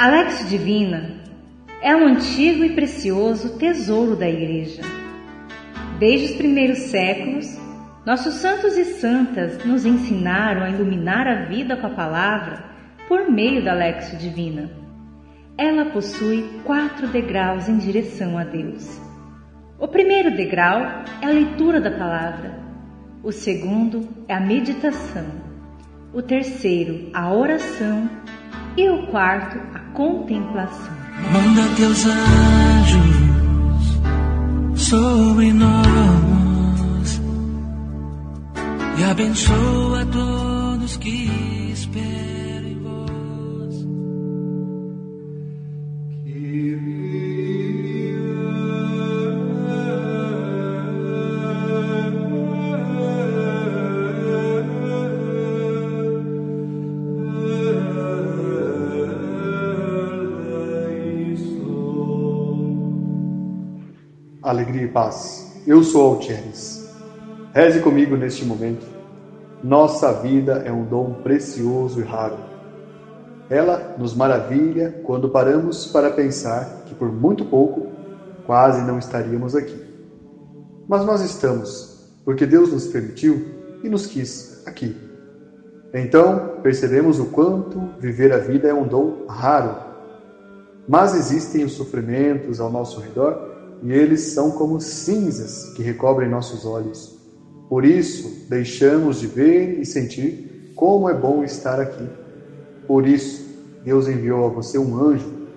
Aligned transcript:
A 0.00 0.08
Lex 0.08 0.48
Divina 0.48 1.10
é 1.82 1.94
um 1.94 2.06
antigo 2.06 2.64
e 2.64 2.70
precioso 2.70 3.58
tesouro 3.58 4.16
da 4.16 4.26
Igreja. 4.26 4.80
Desde 5.98 6.32
os 6.32 6.36
primeiros 6.38 6.78
séculos, 6.78 7.54
nossos 8.06 8.32
santos 8.36 8.78
e 8.78 8.94
santas 8.94 9.62
nos 9.62 9.84
ensinaram 9.84 10.62
a 10.62 10.70
iluminar 10.70 11.26
a 11.28 11.44
vida 11.44 11.76
com 11.76 11.86
a 11.86 11.90
palavra 11.90 12.64
por 13.06 13.30
meio 13.30 13.62
da 13.62 13.74
Lexo 13.74 14.16
Divina. 14.16 14.70
Ela 15.58 15.84
possui 15.90 16.48
quatro 16.64 17.06
degraus 17.08 17.68
em 17.68 17.76
direção 17.76 18.38
a 18.38 18.44
Deus. 18.44 18.98
O 19.78 19.86
primeiro 19.86 20.34
degrau 20.34 20.80
é 21.20 21.26
a 21.26 21.28
leitura 21.28 21.78
da 21.78 21.90
palavra. 21.90 22.58
O 23.22 23.30
segundo 23.30 24.08
é 24.26 24.32
a 24.32 24.40
meditação. 24.40 25.26
O 26.10 26.22
terceiro, 26.22 27.10
a 27.12 27.30
oração. 27.30 28.08
E 28.76 28.88
o 28.88 29.08
quarto, 29.08 29.58
a 29.74 29.79
contemplação. 29.94 31.00
Manda 31.32 31.68
teus 31.76 32.06
anjos 32.06 33.20
sobre 34.88 35.52
nós 35.52 37.20
e 38.98 39.04
abençoa 39.04 40.06
todos 40.06 40.96
que 40.96 41.49
Alegria 64.50 64.82
e 64.82 64.88
paz. 64.88 65.62
Eu 65.64 65.84
sou 65.84 66.14
Altieres. 66.14 66.84
Reze 67.54 67.78
comigo 67.78 68.16
neste 68.16 68.44
momento. 68.44 68.84
Nossa 69.62 70.12
vida 70.12 70.64
é 70.66 70.72
um 70.72 70.84
dom 70.84 71.22
precioso 71.22 72.00
e 72.00 72.02
raro. 72.02 72.36
Ela 73.48 73.94
nos 73.96 74.12
maravilha 74.12 75.02
quando 75.04 75.28
paramos 75.28 75.86
para 75.86 76.10
pensar 76.10 76.82
que 76.84 76.96
por 76.96 77.12
muito 77.12 77.44
pouco 77.44 77.86
quase 78.44 78.82
não 78.82 78.98
estaríamos 78.98 79.54
aqui. 79.54 79.80
Mas 80.88 81.04
nós 81.04 81.20
estamos, 81.20 82.10
porque 82.24 82.44
Deus 82.44 82.72
nos 82.72 82.88
permitiu 82.88 83.46
e 83.84 83.88
nos 83.88 84.04
quis 84.08 84.66
aqui. 84.66 84.96
Então 85.94 86.56
percebemos 86.60 87.20
o 87.20 87.26
quanto 87.26 87.80
viver 88.00 88.32
a 88.32 88.38
vida 88.38 88.66
é 88.66 88.74
um 88.74 88.88
dom 88.88 89.26
raro. 89.28 89.76
Mas 90.88 91.14
existem 91.14 91.64
os 91.64 91.74
sofrimentos 91.74 92.60
ao 92.60 92.68
nosso 92.68 92.98
redor 92.98 93.49
e 93.82 93.92
eles 93.92 94.32
são 94.32 94.50
como 94.50 94.80
cinzas 94.80 95.72
que 95.74 95.82
recobrem 95.82 96.28
nossos 96.28 96.66
olhos. 96.66 97.18
Por 97.68 97.84
isso, 97.84 98.46
deixamos 98.48 99.20
de 99.20 99.26
ver 99.26 99.80
e 99.80 99.86
sentir 99.86 100.72
como 100.74 101.08
é 101.08 101.14
bom 101.14 101.44
estar 101.44 101.80
aqui. 101.80 102.06
Por 102.86 103.06
isso, 103.06 103.48
Deus 103.84 104.08
enviou 104.08 104.46
a 104.46 104.48
você 104.48 104.76
um 104.76 104.98
anjo 104.98 105.48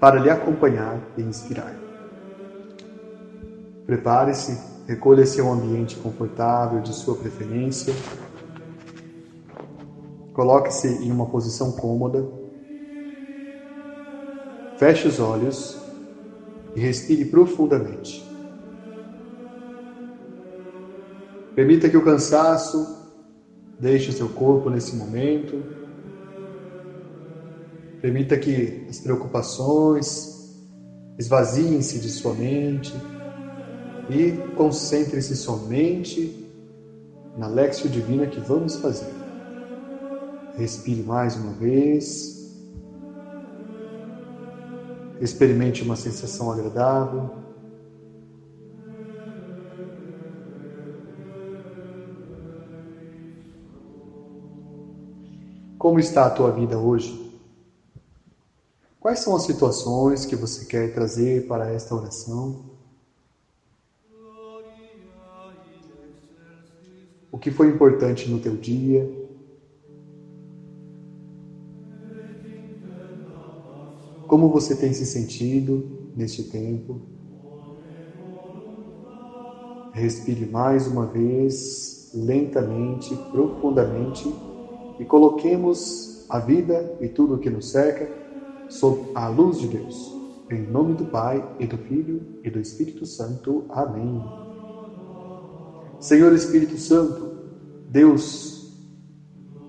para 0.00 0.18
lhe 0.18 0.30
acompanhar 0.30 0.98
e 1.16 1.22
inspirar. 1.22 1.76
Prepare-se, 3.86 4.58
recolha-se 4.86 5.40
a 5.40 5.44
um 5.44 5.52
ambiente 5.52 5.96
confortável 5.96 6.80
de 6.80 6.92
sua 6.94 7.14
preferência. 7.16 7.92
Coloque-se 10.32 10.88
em 11.04 11.12
uma 11.12 11.26
posição 11.26 11.72
cômoda. 11.72 12.26
Feche 14.78 15.06
os 15.06 15.20
olhos 15.20 15.89
e 16.74 16.80
respire 16.80 17.24
profundamente. 17.24 18.24
Permita 21.54 21.88
que 21.88 21.96
o 21.96 22.04
cansaço 22.04 23.00
deixe 23.78 24.12
seu 24.12 24.28
corpo 24.28 24.70
nesse 24.70 24.94
momento. 24.94 25.62
Permita 28.00 28.38
que 28.38 28.86
as 28.88 28.98
preocupações 28.98 30.58
esvaziem-se 31.18 31.98
de 31.98 32.08
sua 32.08 32.32
mente 32.34 32.94
e 34.08 34.32
concentre-se 34.54 35.36
somente 35.36 36.48
na 37.36 37.46
Lexio 37.46 37.90
Divina 37.90 38.26
que 38.26 38.40
vamos 38.40 38.76
fazer. 38.76 39.12
Respire 40.56 41.02
mais 41.02 41.36
uma 41.36 41.52
vez. 41.52 42.39
Experimente 45.20 45.82
uma 45.82 45.96
sensação 45.96 46.50
agradável. 46.50 47.28
Como 55.78 55.98
está 56.00 56.26
a 56.26 56.30
tua 56.30 56.50
vida 56.50 56.78
hoje? 56.78 57.30
Quais 58.98 59.20
são 59.20 59.36
as 59.36 59.42
situações 59.44 60.24
que 60.24 60.36
você 60.36 60.64
quer 60.64 60.94
trazer 60.94 61.46
para 61.46 61.70
esta 61.70 61.94
oração? 61.94 62.54
O 67.30 67.38
que 67.38 67.50
foi 67.50 67.68
importante 67.68 68.30
no 68.30 68.40
teu 68.40 68.56
dia? 68.56 69.19
Como 74.30 74.48
você 74.48 74.76
tem 74.76 74.92
se 74.92 75.04
sentido 75.04 76.12
neste 76.16 76.44
tempo? 76.44 77.00
Respire 79.92 80.46
mais 80.46 80.86
uma 80.86 81.04
vez, 81.04 82.12
lentamente, 82.14 83.12
profundamente 83.32 84.32
e 85.00 85.04
coloquemos 85.04 86.24
a 86.28 86.38
vida 86.38 86.96
e 87.00 87.08
tudo 87.08 87.34
o 87.34 87.38
que 87.38 87.50
nos 87.50 87.72
cerca 87.72 88.08
sob 88.68 89.00
a 89.16 89.26
luz 89.26 89.58
de 89.58 89.66
Deus. 89.66 90.16
Em 90.48 90.62
nome 90.62 90.94
do 90.94 91.06
Pai 91.06 91.44
e 91.58 91.66
do 91.66 91.76
Filho 91.76 92.22
e 92.44 92.50
do 92.50 92.60
Espírito 92.60 93.04
Santo. 93.06 93.64
Amém. 93.68 94.22
Senhor 95.98 96.32
Espírito 96.32 96.76
Santo, 96.76 97.32
Deus 97.88 98.76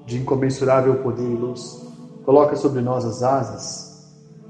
de 0.05 0.19
incomensurável 0.19 1.01
poder 1.01 1.27
e 1.27 1.35
luz, 1.35 1.83
coloca 2.23 2.55
sobre 2.55 2.81
nós 2.81 3.03
as 3.05 3.23
asas 3.23 3.90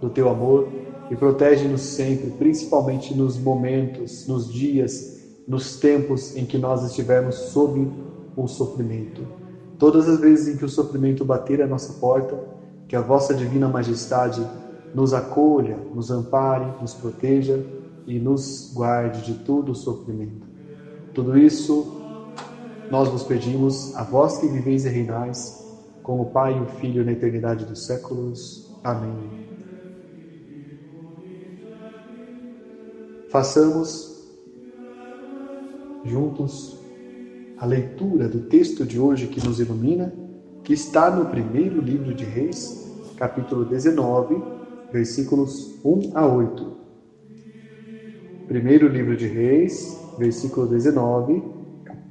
do 0.01 0.09
teu 0.09 0.28
amor 0.28 0.67
e 1.09 1.16
protege-nos 1.16 1.81
sempre, 1.81 2.31
principalmente 2.31 3.13
nos 3.13 3.38
momentos, 3.38 4.28
nos 4.28 4.51
dias, 4.51 5.22
nos 5.47 5.78
tempos 5.78 6.35
em 6.35 6.45
que 6.45 6.57
nós 6.57 6.84
estivermos 6.84 7.35
sob 7.35 7.88
o 8.35 8.47
sofrimento. 8.47 9.22
Todas 9.78 10.07
as 10.07 10.19
vezes 10.19 10.53
em 10.53 10.57
que 10.57 10.66
o 10.66 10.69
sofrimento 10.69 11.23
bater 11.23 11.62
a 11.62 11.67
nossa 11.67 11.94
porta, 11.94 12.38
que 12.88 12.95
a 12.95 13.01
vossa 13.01 13.34
divina 13.34 13.67
majestade 13.67 14.45
nos 14.94 15.13
acolha, 15.13 15.78
nos 15.94 16.12
ampare, 16.12 16.66
nos 16.81 16.94
proteja 16.94 17.63
e 18.06 18.19
nos 18.19 18.72
guarde 18.73 19.22
de 19.22 19.33
todo 19.44 19.72
o 19.72 19.75
sofrimento. 19.75 20.47
Tudo 21.13 21.38
isso 21.38 22.01
nós 22.89 23.07
vos 23.07 23.23
pedimos, 23.23 23.95
a 23.95 24.03
vós 24.03 24.38
que 24.38 24.47
viveis 24.47 24.85
e 24.85 24.89
reinais, 24.89 25.66
com 26.03 26.19
o 26.19 26.25
Pai 26.25 26.57
e 26.57 26.62
o 26.62 26.66
Filho 26.66 27.06
na 27.06 27.13
eternidade 27.13 27.66
dos 27.66 27.85
séculos. 27.85 28.69
Amém. 28.83 29.16
Façamos 33.31 34.30
juntos 36.03 36.78
a 37.58 37.66
leitura 37.66 38.28
do 38.28 38.42
texto 38.42 38.86
de 38.86 39.00
hoje 39.00 39.28
que 39.28 39.40
nos 39.47 39.58
ilumina, 39.58 40.13
que 40.66 40.74
está 40.74 41.10
no 41.10 41.28
primeiro 41.28 41.80
livro 41.80 42.13
de 42.13 42.25
Reis, 42.25 42.92
capítulo 43.16 43.63
19, 43.63 44.36
versículos 44.92 45.80
1 45.81 46.12
a 46.13 46.28
8. 46.28 46.78
Primeiro 48.50 48.89
livro 48.89 49.16
de 49.16 49.28
Reis, 49.28 49.98
versículo 50.18 50.68
19, 50.68 51.42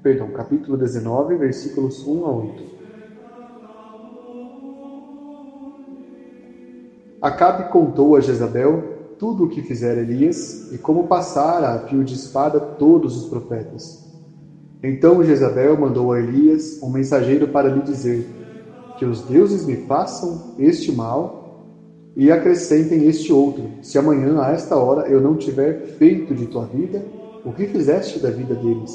perdão, 0.02 0.30
capítulo 0.30 0.78
19, 0.78 1.36
versículos 1.36 2.02
1 2.06 2.24
a 2.24 2.30
8. 2.30 2.62
Acabe 7.20 7.70
contou 7.70 8.16
a 8.16 8.22
Jezabel 8.22 8.89
tudo 9.20 9.44
o 9.44 9.48
que 9.50 9.60
fizera 9.60 10.00
Elias 10.00 10.72
e 10.72 10.78
como 10.78 11.06
passara 11.06 11.74
a 11.74 11.78
fio 11.80 12.02
de 12.02 12.14
espada 12.14 12.58
todos 12.58 13.22
os 13.22 13.28
profetas. 13.28 14.02
Então 14.82 15.22
Jezabel 15.22 15.78
mandou 15.78 16.10
a 16.10 16.18
Elias 16.18 16.82
um 16.82 16.88
mensageiro 16.88 17.46
para 17.48 17.68
lhe 17.68 17.82
dizer: 17.82 18.26
Que 18.98 19.04
os 19.04 19.20
deuses 19.20 19.66
me 19.66 19.76
façam 19.86 20.54
este 20.58 20.90
mal 20.90 21.66
e 22.16 22.32
acrescentem 22.32 23.06
este 23.06 23.30
outro, 23.30 23.70
se 23.82 23.98
amanhã 23.98 24.40
a 24.40 24.52
esta 24.52 24.74
hora 24.76 25.06
eu 25.06 25.20
não 25.20 25.36
tiver 25.36 25.86
feito 25.98 26.34
de 26.34 26.46
tua 26.46 26.64
vida 26.64 27.04
o 27.44 27.52
que 27.52 27.66
fizeste 27.66 28.18
da 28.20 28.30
vida 28.30 28.54
deles. 28.54 28.90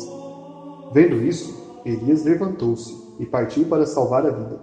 Vendo 0.92 1.24
isso, 1.24 1.82
Elias 1.86 2.24
levantou-se 2.24 2.92
e 3.20 3.28
partiu 3.28 3.66
para 3.66 3.86
salvar 3.86 4.26
a 4.26 4.32
vida. 4.32 4.60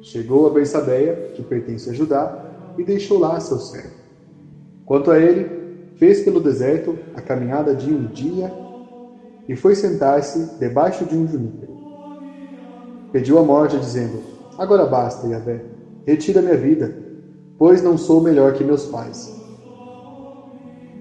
Chegou 0.00 0.46
a 0.46 0.50
Bersabeia, 0.50 1.32
que 1.34 1.42
pertence 1.42 1.90
a 1.90 1.92
Judá, 1.92 2.74
e 2.78 2.84
deixou 2.84 3.18
lá 3.18 3.40
seu 3.40 3.58
servo. 3.58 4.03
Quanto 4.86 5.10
a 5.10 5.18
ele, 5.18 5.50
fez 5.96 6.20
pelo 6.20 6.40
deserto 6.40 6.98
a 7.14 7.20
caminhada 7.20 7.74
de 7.74 7.92
um 7.92 8.06
dia 8.06 8.52
e 9.48 9.56
foi 9.56 9.74
sentar-se 9.74 10.58
debaixo 10.58 11.04
de 11.04 11.16
um 11.16 11.26
junípero. 11.26 11.72
Pediu 13.12 13.38
a 13.38 13.42
morte, 13.42 13.78
dizendo: 13.78 14.20
Agora 14.58 14.86
basta, 14.86 15.26
Yahvé, 15.26 15.64
retira 16.06 16.42
minha 16.42 16.56
vida, 16.56 16.96
pois 17.56 17.82
não 17.82 17.96
sou 17.96 18.20
melhor 18.20 18.52
que 18.52 18.64
meus 18.64 18.86
pais. 18.86 19.32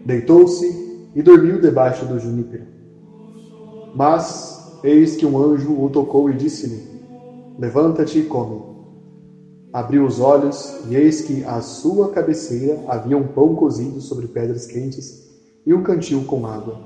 Deitou-se 0.06 1.09
e 1.15 1.21
dormiu 1.21 1.59
debaixo 1.59 2.06
do 2.06 2.19
junípero. 2.19 2.65
Mas 3.95 4.80
eis 4.83 5.15
que 5.15 5.25
um 5.25 5.38
anjo 5.38 5.81
o 5.81 5.89
tocou 5.89 6.30
e 6.30 6.33
disse-lhe: 6.33 6.88
Levanta-te 7.57 8.19
e 8.19 8.24
come. 8.24 8.73
Abriu 9.74 10.06
os 10.06 10.20
olhos 10.20 10.86
e 10.88 10.96
eis 10.96 11.22
que 11.22 11.44
à 11.44 11.60
sua 11.60 12.10
cabeceira 12.10 12.80
havia 12.88 13.18
um 13.18 13.28
pão 13.28 13.56
cozido 13.56 14.00
sobre 14.02 14.28
pedras 14.28 14.68
quentes 14.68 15.28
e 15.66 15.74
um 15.74 15.81
cantil 15.81 16.24
com 16.25 16.46
água. 16.46 16.78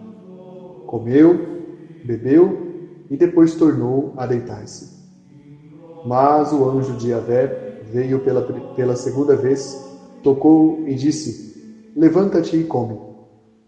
Comeu, 0.85 1.37
bebeu 2.05 2.57
e 3.09 3.17
depois 3.17 3.55
tornou 3.55 4.13
a 4.15 4.25
deitar-se. 4.25 4.87
Mas 6.05 6.53
o 6.53 6.63
anjo 6.69 6.93
de 6.93 7.09
Yahvé 7.09 7.81
veio 7.91 8.19
pela, 8.19 8.41
pela 8.73 8.95
segunda 8.95 9.35
vez, 9.35 9.77
tocou 10.23 10.83
e 10.87 10.95
disse: 10.95 11.91
Levanta-te 11.93 12.55
e 12.55 12.63
come, 12.63 12.97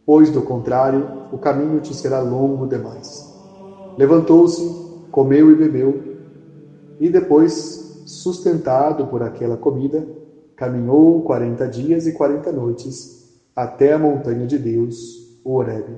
pois 0.06 0.30
do 0.32 0.42
contrário 0.42 1.06
o 1.32 1.38
caminho 1.38 1.82
te 1.82 1.94
será 1.94 2.22
longo 2.22 2.66
demais. 2.66 3.28
Levantou-se, 3.98 4.64
comeu 5.12 5.52
e 5.52 5.56
bebeu, 5.56 6.02
e 7.02 7.10
depois, 7.10 7.79
sustentado 8.10 9.08
por 9.08 9.22
aquela 9.22 9.56
comida, 9.56 10.06
caminhou 10.56 11.22
quarenta 11.22 11.68
dias 11.68 12.08
e 12.08 12.12
quarenta 12.12 12.52
noites 12.52 13.40
até 13.56 13.94
a 13.94 14.00
montanha 14.00 14.48
de 14.48 14.58
Deus, 14.58 15.40
o 15.44 15.54
Horebe. 15.54 15.98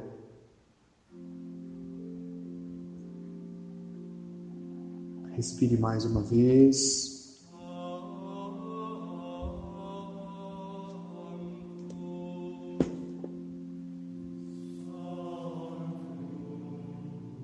Respire 5.32 5.78
mais 5.78 6.06
uma 6.06 6.22
vez. 6.22 7.11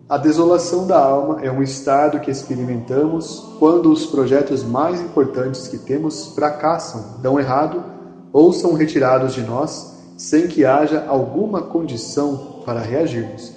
A 0.10 0.18
desolação 0.18 0.88
da 0.88 0.98
alma 0.98 1.42
é 1.42 1.52
um 1.52 1.62
estado 1.62 2.22
que 2.22 2.32
experimentamos 2.32 3.46
quando 3.60 3.92
os 3.92 4.06
projetos 4.06 4.64
mais 4.64 5.02
importantes 5.02 5.68
que 5.68 5.78
temos 5.78 6.28
fracassam, 6.28 7.18
dão 7.22 7.38
errado 7.38 7.84
ou 8.32 8.54
são 8.54 8.72
retirados 8.72 9.34
de 9.34 9.42
nós 9.42 9.98
sem 10.16 10.48
que 10.48 10.64
haja 10.64 11.04
alguma 11.10 11.62
condição 11.62 12.62
para 12.66 12.80
reagirmos. 12.80 13.52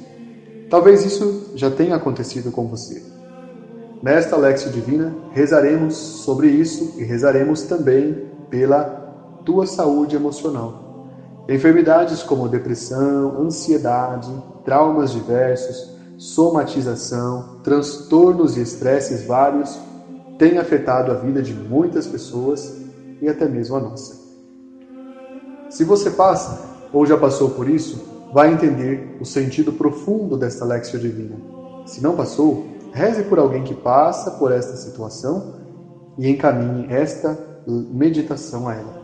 Talvez 0.69 1.05
isso 1.05 1.53
já 1.55 1.71
tenha 1.71 1.95
acontecido 1.95 2.51
com 2.51 2.67
você. 2.67 3.01
Nesta 4.03 4.37
Lexio 4.37 4.73
Divina, 4.73 5.15
rezaremos 5.31 5.95
sobre 5.95 6.49
isso 6.49 6.95
e 6.99 7.05
rezaremos 7.05 7.63
também 7.63 8.27
pela 8.51 8.83
tua 9.45 9.69
saúde 9.69 10.17
emocional. 10.17 11.07
Enfermidades 11.49 12.25
como 12.25 12.49
depressão, 12.49 13.41
ansiedade, 13.41 14.31
traumas 14.65 15.13
diversos, 15.13 16.00
somatização, 16.21 17.61
transtornos 17.65 18.59
e 18.59 18.61
estresses 18.61 19.25
vários 19.25 19.81
têm 20.39 20.59
afetado 20.59 21.11
a 21.11 21.15
vida 21.15 21.41
de 21.41 21.55
muitas 21.55 22.07
pessoas 22.07 22.77
e 23.23 23.27
até 23.27 23.49
mesmo 23.49 23.77
a 23.77 23.81
nossa. 23.81 24.21
Se 25.71 25.83
você 25.83 26.11
passa 26.11 26.69
ou 26.93 27.07
já 27.07 27.17
passou 27.17 27.49
por 27.49 27.67
isso, 27.71 28.05
vai 28.35 28.53
entender 28.53 29.17
o 29.19 29.25
sentido 29.25 29.73
profundo 29.73 30.37
desta 30.37 30.63
Lexia 30.63 31.01
Divina. 31.01 31.37
Se 31.87 32.03
não 32.03 32.15
passou, 32.15 32.67
reze 32.93 33.23
por 33.23 33.39
alguém 33.39 33.65
que 33.65 33.75
passa 33.75 34.33
por 34.33 34.53
esta 34.53 34.77
situação 34.77 35.55
e 36.19 36.29
encaminhe 36.29 36.87
esta 36.93 37.39
meditação 37.67 38.69
a 38.69 38.75
ela. 38.75 39.01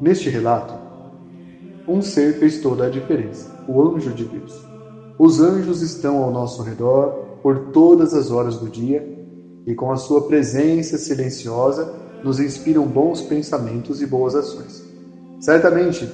Neste 0.00 0.28
relato, 0.28 0.74
um 1.86 2.02
ser 2.02 2.40
fez 2.40 2.58
toda 2.58 2.86
a 2.86 2.90
diferença, 2.90 3.48
o 3.68 3.80
anjo 3.80 4.10
de 4.10 4.24
Deus. 4.24 4.71
Os 5.24 5.40
anjos 5.40 5.82
estão 5.82 6.20
ao 6.20 6.32
nosso 6.32 6.64
redor 6.64 7.38
por 7.44 7.66
todas 7.66 8.12
as 8.12 8.32
horas 8.32 8.56
do 8.56 8.68
dia 8.68 9.08
e, 9.64 9.72
com 9.72 9.92
a 9.92 9.96
sua 9.96 10.22
presença 10.22 10.98
silenciosa, 10.98 11.94
nos 12.24 12.40
inspiram 12.40 12.84
bons 12.84 13.22
pensamentos 13.22 14.02
e 14.02 14.06
boas 14.06 14.34
ações. 14.34 14.82
Certamente, 15.38 16.12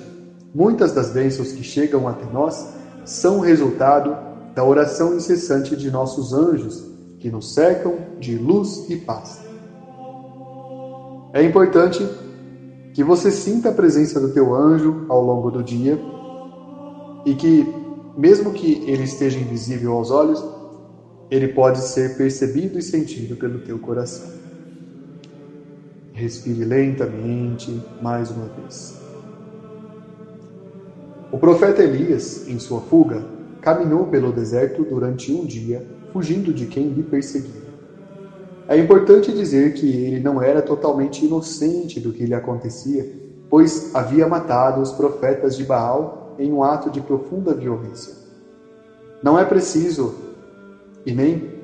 muitas 0.55 0.93
das 0.93 1.09
bênçãos 1.09 1.53
que 1.53 1.63
chegam 1.63 2.07
até 2.07 2.31
nós 2.31 2.69
são 3.07 3.41
resultado 3.41 4.15
da 4.55 4.63
oração 4.63 5.17
incessante 5.17 5.75
de 5.75 5.91
nossos 5.91 6.35
anjos, 6.35 6.85
que 7.19 7.31
nos 7.31 7.55
cercam 7.55 7.95
de 8.21 8.37
luz 8.37 8.91
e 8.91 8.97
paz. 8.97 9.41
É 11.33 11.43
importante 11.43 12.07
que 12.93 13.03
você 13.03 13.31
sinta 13.31 13.71
a 13.71 13.73
presença 13.73 14.21
do 14.21 14.35
teu 14.35 14.55
anjo 14.55 15.07
ao 15.09 15.25
longo 15.25 15.51
do 15.51 15.63
dia 15.63 15.99
e 17.25 17.35
que 17.35 17.78
mesmo 18.19 18.53
que 18.53 18.83
ele 18.91 19.05
esteja 19.05 19.39
invisível 19.39 19.93
aos 19.93 20.11
olhos, 20.11 20.45
ele 21.31 21.47
pode 21.47 21.79
ser 21.79 22.17
percebido 22.17 22.77
e 22.77 22.83
sentido 22.83 23.37
pelo 23.37 23.61
teu 23.61 23.79
coração. 23.79 24.29
Respire 26.13 26.65
lentamente 26.65 27.81
mais 28.03 28.29
uma 28.33 28.47
vez. 28.47 29.01
O 31.31 31.39
profeta 31.39 31.81
Elias, 31.85 32.49
em 32.49 32.59
sua 32.59 32.81
fuga, 32.81 33.25
caminhou 33.61 34.07
pelo 34.07 34.33
deserto 34.33 34.83
durante 34.83 35.31
um 35.33 35.45
dia, 35.45 35.87
fugindo 36.13 36.53
de 36.53 36.67
quem 36.67 36.89
lhe 36.89 37.05
perseguia. 37.05 37.69
É 38.67 38.77
importante 38.77 39.33
dizer 39.33 39.75
que 39.75 39.89
ele 39.89 40.19
não 40.19 40.43
era 40.43 40.61
totalmente 40.61 41.25
inocente 41.25 42.01
do 42.01 42.13
que 42.13 42.27
lhe 42.27 42.35
acontecia, 42.35 43.09
pois 43.49 43.95
havia 43.95 44.27
matado 44.27 44.81
os 44.81 44.91
profetas 44.91 45.57
de 45.57 45.63
Baal 45.63 46.18
em 46.39 46.53
um 46.53 46.63
ato 46.63 46.91
de 46.91 47.01
profunda 47.01 47.53
violência. 47.53 48.15
Não 49.23 49.39
é 49.39 49.45
preciso 49.45 50.15
e 51.05 51.13
nem 51.13 51.59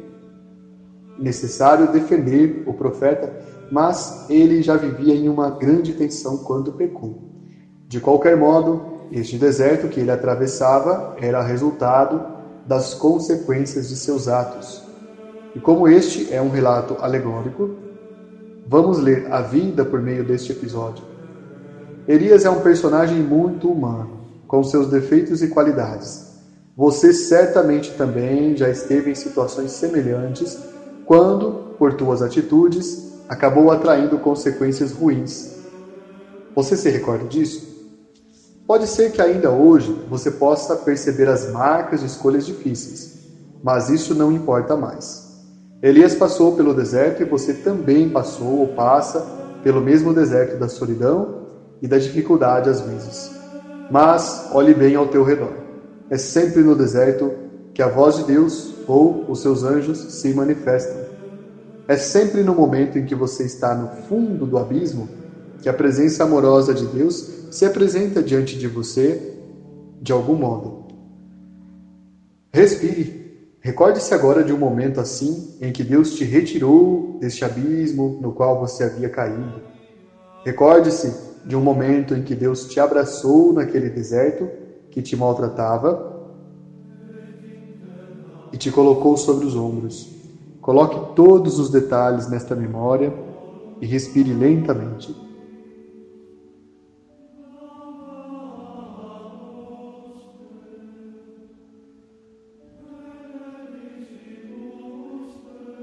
necessário 1.19 1.93
defender 1.93 2.65
o 2.67 2.73
profeta, 2.73 3.33
mas 3.71 4.27
ele 4.29 4.63
já 4.63 4.77
vivia 4.77 5.15
em 5.15 5.29
uma 5.29 5.51
grande 5.51 5.93
tensão 5.93 6.39
quando 6.39 6.73
pecou. 6.73 7.23
De 7.89 8.01
qualquer 8.01 8.37
modo, 8.37 8.83
este 9.13 9.39
deserto 9.39 9.89
que 9.89 10.01
ele 10.01 10.11
atravessava 10.11 11.15
era 11.21 11.43
resultado 11.43 12.21
das 12.67 12.95
consequências 12.95 13.89
de 13.89 13.97
seus 13.97 14.27
atos. 14.27 14.83
E 15.55 15.61
como 15.61 15.87
este 15.87 16.33
é 16.35 16.43
um 16.43 16.51
relato 16.51 16.97
alegórico, 17.01 17.77
vamos 18.67 18.99
ler 18.99 19.33
a 19.33 19.41
vida 19.41 19.85
por 19.85 20.01
meio 20.01 20.25
deste 20.25 20.51
episódio. 20.51 21.05
Elias 22.09 22.45
é 22.45 22.51
um 22.51 22.61
personagem 22.61 23.23
muito 23.23 23.71
humano 23.71 24.14
com 24.55 24.63
seus 24.63 24.87
defeitos 24.87 25.43
e 25.43 25.49
qualidades. 25.49 26.33
Você 26.77 27.13
certamente 27.13 27.91
também 27.95 28.57
já 28.57 28.71
esteve 28.71 29.11
em 29.11 29.15
situações 29.17 29.73
semelhantes 29.73 30.57
quando, 31.05 31.75
por 31.77 31.95
tuas 31.95 32.23
atitudes, 32.23 33.03
acabou 33.29 33.73
atraindo 33.73 34.17
consequências 34.17 34.93
ruins. 34.93 35.57
Você 36.55 36.77
se 36.77 36.89
recorda 36.89 37.25
disso? 37.25 37.67
Pode 38.65 38.87
ser 38.87 39.11
que 39.11 39.21
ainda 39.21 39.51
hoje 39.51 39.93
você 40.09 40.31
possa 40.31 40.77
perceber 40.77 41.29
as 41.29 41.51
marcas 41.51 41.99
de 41.99 42.07
escolhas 42.07 42.47
difíceis, 42.47 43.13
mas 43.61 43.89
isso 43.89 44.15
não 44.15 44.31
importa 44.31 44.77
mais. 44.77 45.25
Elias 45.83 46.15
passou 46.15 46.53
pelo 46.53 46.73
deserto 46.73 47.23
e 47.23 47.25
você 47.25 47.53
também 47.55 48.09
passou 48.09 48.61
ou 48.61 48.69
passa 48.69 49.21
pelo 49.65 49.83
mesmo 49.83 50.15
deserto 50.15 50.57
da 50.57 50.69
solidão 50.69 51.43
e 51.83 51.89
da 51.89 51.99
dificuldade 51.99 52.71
às 52.71 52.81
vezes. 52.81 53.44
Mas 53.91 54.49
olhe 54.53 54.75
bem 54.75 54.95
ao 54.95 55.09
teu 55.09 55.23
redor. 55.23 55.53
É 56.11 56.17
sempre 56.17 56.63
no 56.63 56.75
deserto 56.75 57.33
que 57.73 57.83
a 57.83 57.89
voz 57.89 58.17
de 58.17 58.25
Deus 58.25 58.75
ou 58.87 59.31
os 59.31 59.41
seus 59.41 59.65
anjos 59.65 59.99
se 59.99 60.33
manifestam. 60.33 61.03
É 61.87 61.97
sempre 61.97 62.43
no 62.43 62.55
momento 62.55 62.99
em 62.99 63.05
que 63.05 63.15
você 63.15 63.45
está 63.45 63.75
no 63.75 63.89
fundo 64.05 64.47
do 64.47 64.57
abismo 64.57 65.09
que 65.61 65.69
a 65.69 65.73
presença 65.73 66.25
amorosa 66.25 66.73
de 66.75 66.87
Deus 66.87 67.49
se 67.51 67.65
apresenta 67.65 68.23
diante 68.23 68.59
de 68.59 68.69
você 68.69 69.35
de 70.01 70.13
algum 70.13 70.35
modo. 70.35 70.85
Respire. 72.53 73.25
Recorde-se 73.61 74.13
agora 74.13 74.45
de 74.45 74.53
um 74.53 74.59
momento 74.59 75.01
assim 75.01 75.57
em 75.61 75.73
que 75.73 75.83
Deus 75.83 76.15
te 76.15 76.25
retirou 76.25 77.17
deste 77.19 77.45
abismo 77.45 78.19
no 78.21 78.33
qual 78.33 78.61
você 78.61 78.85
havia 78.85 79.09
caído. 79.09 79.63
Recorde-se 80.45 81.34
de 81.47 81.57
um 81.57 81.61
momento 81.61 82.15
em 82.15 82.23
que 82.23 82.35
Deus 82.35 82.67
te 82.67 82.81
abraçou 82.81 83.53
naquele 83.53 83.91
deserto 83.91 84.49
que 84.91 85.03
te 85.03 85.17
maltratava 85.17 86.13
e 88.53 88.57
te 88.57 88.71
colocou 88.71 89.17
sobre 89.17 89.45
os 89.45 89.55
ombros. 89.57 90.15
Coloque 90.61 91.15
todos 91.15 91.59
os 91.59 91.71
detalhes 91.71 92.29
nesta 92.29 92.55
memória 92.55 93.13
e 93.81 93.87
respire 93.87 94.33
lentamente. 94.33 95.15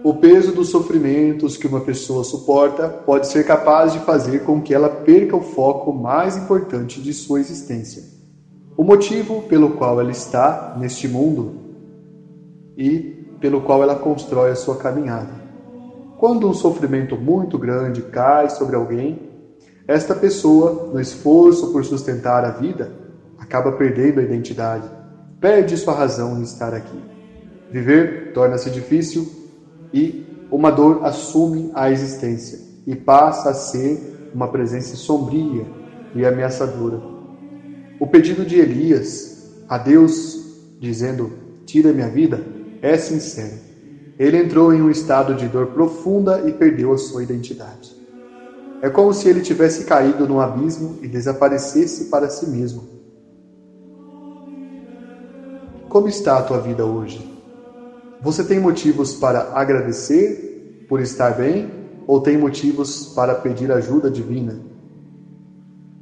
O 0.04 0.16
peso 0.16 0.52
dos 0.52 0.70
sofrimentos 0.70 1.58
que 1.58 1.68
uma 1.68 1.82
pessoa 1.82 2.24
suporta 2.24 2.90
pode 2.90 3.28
ser 3.28 3.46
capaz 3.46 3.94
de 3.94 4.00
fazer 4.00 4.40
com 4.44 4.60
que 4.60 4.74
ela 4.74 4.90
perca 4.90 5.36
o 5.36 5.42
foco 5.42 5.94
mais 5.94 6.36
importante 6.36 7.00
de 7.00 7.14
sua 7.14 7.40
existência, 7.40 8.04
o 8.76 8.84
motivo 8.84 9.44
pelo 9.44 9.72
qual 9.72 10.00
ela 10.02 10.10
está 10.10 10.76
neste 10.80 11.08
mundo 11.08 11.54
e 12.76 12.98
pelo 13.40 13.62
qual 13.62 13.84
ela 13.84 13.96
constrói 13.96 14.50
a 14.50 14.56
sua 14.56 14.78
caminhada. 14.78 15.40
Quando 16.18 16.50
um 16.50 16.54
sofrimento 16.54 17.16
muito 17.16 17.60
grande 17.60 18.02
cai 18.02 18.50
sobre 18.50 18.76
alguém, 18.76 19.30
esta 19.88 20.16
pessoa, 20.16 20.90
no 20.92 21.00
esforço 21.00 21.72
por 21.72 21.86
sustentar 21.86 22.44
a 22.44 22.50
vida, 22.50 22.92
acaba 23.38 23.72
perdendo 23.74 24.20
a 24.20 24.24
identidade, 24.24 24.90
perde 25.40 25.78
sua 25.78 25.94
razão 25.94 26.40
em 26.40 26.42
estar 26.42 26.74
aqui. 26.74 27.00
Viver 27.70 28.34
torna-se 28.34 28.72
difícil 28.72 29.41
e 29.94 30.26
uma 30.52 30.72
dor 30.72 31.06
assume 31.06 31.72
a 31.74 31.90
existência 31.90 32.60
e 32.86 32.96
passa 32.96 33.52
a 33.52 33.54
ser 33.54 34.30
uma 34.34 34.48
presença 34.48 34.96
sombria 34.96 35.66
e 36.16 36.26
ameaçadora. 36.26 37.02
O 38.00 38.08
pedido 38.08 38.46
de 38.46 38.60
Elias 38.60 39.64
a 39.70 39.78
Deus, 39.78 40.40
dizendo: 40.80 41.32
Tira 41.66 41.94
minha 41.94 42.10
vida, 42.10 42.44
é 42.82 42.98
sincero. 42.98 43.54
Ele 44.20 44.38
entrou 44.38 44.74
em 44.74 44.82
um 44.82 44.90
estado 44.90 45.36
de 45.36 45.48
dor 45.48 45.68
profunda 45.68 46.44
e 46.48 46.52
perdeu 46.52 46.92
a 46.92 46.98
sua 46.98 47.24
identidade. 47.24 47.96
É 48.82 48.90
como 48.90 49.14
se 49.14 49.30
ele 49.30 49.42
tivesse 49.42 49.86
caído 49.86 50.28
num 50.28 50.40
abismo 50.40 50.98
e 51.02 51.08
desaparecesse 51.08 52.06
para 52.06 52.30
si 52.30 52.50
mesmo. 52.50 52.90
Como 55.88 56.08
está 56.08 56.40
a 56.40 56.44
tua 56.44 56.60
vida 56.60 56.86
hoje? 56.86 57.31
Você 58.22 58.44
tem 58.44 58.60
motivos 58.60 59.16
para 59.16 59.52
agradecer 59.54 60.86
por 60.88 61.02
estar 61.02 61.32
bem 61.32 61.72
ou 62.06 62.22
tem 62.22 62.38
motivos 62.38 63.08
para 63.16 63.34
pedir 63.34 63.72
ajuda 63.72 64.12
divina? 64.12 64.60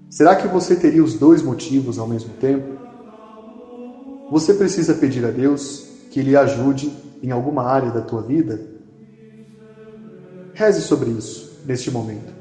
Será 0.09 0.35
que 0.35 0.47
você 0.47 0.75
teria 0.75 1.03
os 1.03 1.13
dois 1.13 1.41
motivos 1.41 1.97
ao 1.97 2.07
mesmo 2.07 2.33
tempo? 2.33 2.77
Você 4.29 4.53
precisa 4.53 4.95
pedir 4.95 5.25
a 5.25 5.31
Deus 5.31 5.87
que 6.11 6.21
lhe 6.21 6.35
ajude 6.35 6.91
em 7.23 7.31
alguma 7.31 7.63
área 7.63 7.89
da 7.89 8.01
tua 8.01 8.21
vida? 8.21 8.59
Reze 10.53 10.81
sobre 10.81 11.11
isso 11.11 11.61
neste 11.65 11.89
momento. 11.89 12.33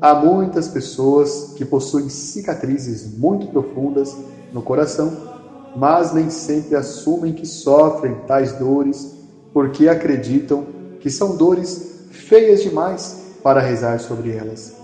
Há 0.00 0.14
muitas 0.14 0.68
pessoas 0.68 1.52
que 1.54 1.66
possuem 1.66 2.08
cicatrizes 2.08 3.16
muito 3.18 3.48
profundas 3.48 4.16
no 4.52 4.62
coração, 4.62 5.31
mas 5.74 6.12
nem 6.12 6.30
sempre 6.30 6.76
assumem 6.76 7.32
que 7.32 7.46
sofrem 7.46 8.14
tais 8.26 8.52
dores 8.52 9.16
porque 9.52 9.88
acreditam 9.88 10.66
que 11.00 11.10
são 11.10 11.36
dores 11.36 12.06
feias 12.10 12.62
demais 12.62 13.36
para 13.42 13.60
rezar 13.60 13.98
sobre 13.98 14.30
elas. 14.30 14.74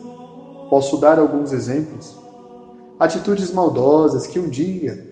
Posso 0.69 0.97
dar 0.99 1.19
alguns 1.19 1.53
exemplos? 1.53 2.17
Atitudes 2.99 3.53
maldosas 3.53 4.27
que 4.27 4.39
um 4.39 4.49
dia 4.49 5.07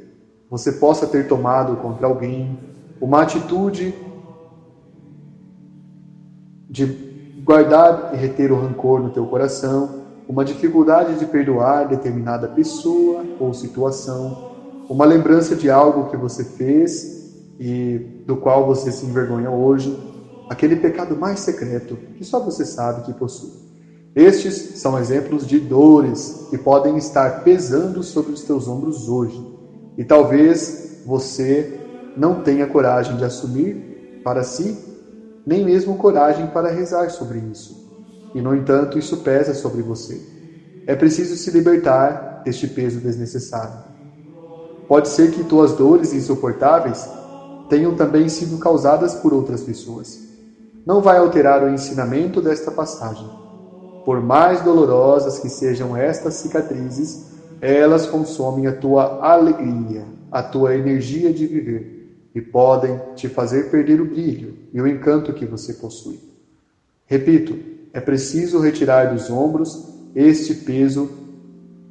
você 0.51 0.73
possa 0.73 1.07
ter 1.07 1.27
tomado 1.27 1.77
contra 1.77 2.07
alguém, 2.07 2.59
uma 3.01 3.23
atitude 3.23 3.95
de 6.69 6.87
guardar 7.45 8.11
e 8.15 8.17
reter 8.17 8.53
o 8.53 8.61
rancor 8.61 9.01
no 9.01 9.11
teu 9.11 9.27
coração, 9.27 10.03
uma 10.29 10.45
dificuldade 10.45 11.19
de 11.19 11.27
perdoar 11.27 11.89
determinada 11.89 12.49
pessoa 12.49 13.25
ou 13.39 13.55
situação, 13.55 14.56
uma 14.89 15.05
lembrança 15.05 15.55
de 15.55 15.71
algo 15.71 16.11
que 16.11 16.17
você 16.17 16.45
fez 16.45 17.17
e 17.59 18.23
do 18.27 18.37
qual 18.37 18.67
você 18.67 18.93
se 18.93 19.05
envergonha 19.07 19.51
hoje, 19.51 19.97
aquele 20.49 20.77
pecado 20.77 21.17
mais 21.17 21.41
secreto 21.41 21.97
que 22.17 22.25
só 22.25 22.41
você 22.41 22.65
sabe 22.65 23.05
que 23.05 23.13
possui. 23.13 23.53
Estes 24.15 24.81
são 24.81 24.99
exemplos 24.99 25.47
de 25.47 25.59
dores 25.59 26.47
que 26.49 26.57
podem 26.57 26.97
estar 26.97 27.43
pesando 27.43 28.03
sobre 28.03 28.33
os 28.33 28.43
teus 28.43 28.67
ombros 28.67 29.09
hoje. 29.09 29.45
E 29.99 30.05
talvez 30.05 31.03
você 31.05 31.79
não 32.17 32.43
tenha 32.43 32.67
coragem 32.67 33.17
de 33.17 33.25
assumir 33.25 34.21
para 34.25 34.43
si 34.43 34.77
nem 35.47 35.65
mesmo 35.65 35.97
coragem 35.97 36.49
para 36.49 36.71
rezar 36.71 37.09
sobre 37.11 37.39
isso. 37.39 37.87
E, 38.35 38.43
no 38.43 38.55
entanto, 38.55 38.99
isso 38.99 39.19
pesa 39.19 39.55
sobre 39.55 39.81
você. 39.81 40.21
É 40.87 40.97
preciso 40.97 41.37
se 41.37 41.51
libertar 41.53 42.43
deste 42.45 42.67
peso 42.67 43.01
desnecessário. 43.01 43.96
Pode 44.89 45.09
ser 45.09 45.33
que 45.33 45.43
tuas 45.45 45.73
dores 45.73 46.13
insuportáveis 46.13 47.09
tenham 47.69 47.95
também 47.95 48.29
sido 48.29 48.59
causadas 48.59 49.15
por 49.15 49.35
outras 49.35 49.63
pessoas. 49.63 50.21
Não 50.85 51.01
vai 51.01 51.19
alterar 51.19 51.65
o 51.65 51.69
ensinamento 51.69 52.41
desta 52.41 52.71
passagem. 52.71 53.29
Por 54.05 54.21
mais 54.21 54.61
dolorosas 54.61 55.39
que 55.39 55.49
sejam 55.49 55.97
estas 55.97 56.35
cicatrizes, 56.35 57.25
elas 57.61 58.07
consomem 58.07 58.69
a 58.69 58.73
tua 58.73 59.19
alegria, 59.21 60.05
a 60.31 60.43
tua 60.43 60.77
energia 60.77 61.33
de 61.33 61.47
viver 61.47 61.97
e 62.33 62.41
podem 62.41 63.01
te 63.15 63.29
fazer 63.29 63.71
perder 63.71 64.01
o 64.01 64.05
brilho 64.05 64.55
e 64.73 64.81
o 64.81 64.87
encanto 64.87 65.33
que 65.33 65.47
você 65.47 65.73
possui. 65.73 66.21
Repito, 67.07 67.59
é 67.93 68.01
preciso 68.01 68.61
retirar 68.61 69.13
dos 69.13 69.31
ombros 69.31 69.89
este 70.15 70.55
peso 70.55 71.09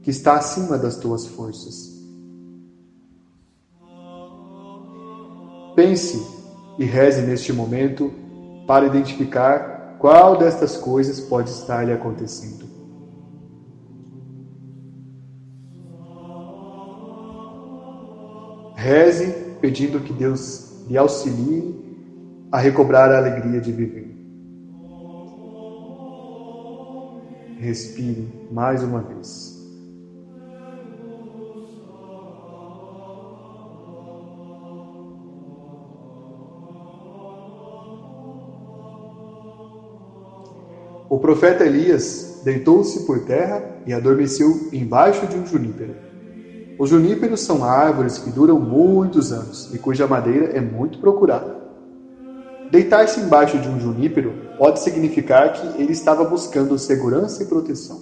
que 0.03 0.11
está 0.11 0.35
acima 0.35 0.77
das 0.77 0.97
tuas 0.97 1.25
forças. 1.25 1.94
Pense 5.75 6.25
e 6.79 6.85
reze 6.85 7.21
neste 7.21 7.51
momento 7.51 8.11
para 8.65 8.85
identificar 8.85 9.97
qual 9.99 10.37
destas 10.37 10.77
coisas 10.77 11.19
pode 11.19 11.49
estar 11.49 11.83
lhe 11.83 11.91
acontecendo. 11.91 12.65
Reze 18.75 19.33
pedindo 19.59 19.99
que 19.99 20.13
Deus 20.13 20.85
lhe 20.87 20.97
auxilie 20.97 21.75
a 22.51 22.59
recobrar 22.59 23.11
a 23.11 23.17
alegria 23.17 23.59
de 23.59 23.71
viver. 23.71 24.15
Respire 27.59 28.27
mais 28.51 28.83
uma 28.83 29.01
vez. 29.01 29.54
O 41.15 41.17
profeta 41.17 41.63
Elias 41.63 42.41
deitou-se 42.43 43.05
por 43.05 43.21
terra 43.21 43.63
e 43.87 43.93
adormeceu 43.93 44.67
embaixo 44.73 45.25
de 45.27 45.37
um 45.37 45.45
junípero. 45.45 45.95
Os 46.77 46.89
juníperos 46.89 47.39
são 47.39 47.63
árvores 47.63 48.17
que 48.17 48.29
duram 48.29 48.59
muitos 48.59 49.31
anos 49.31 49.73
e 49.73 49.77
cuja 49.77 50.07
madeira 50.07 50.47
é 50.47 50.59
muito 50.59 50.99
procurada. 50.99 51.55
Deitar-se 52.69 53.21
embaixo 53.21 53.57
de 53.59 53.69
um 53.69 53.79
junípero 53.79 54.33
pode 54.57 54.81
significar 54.81 55.53
que 55.53 55.81
ele 55.81 55.93
estava 55.93 56.25
buscando 56.25 56.77
segurança 56.77 57.43
e 57.43 57.45
proteção. 57.45 57.97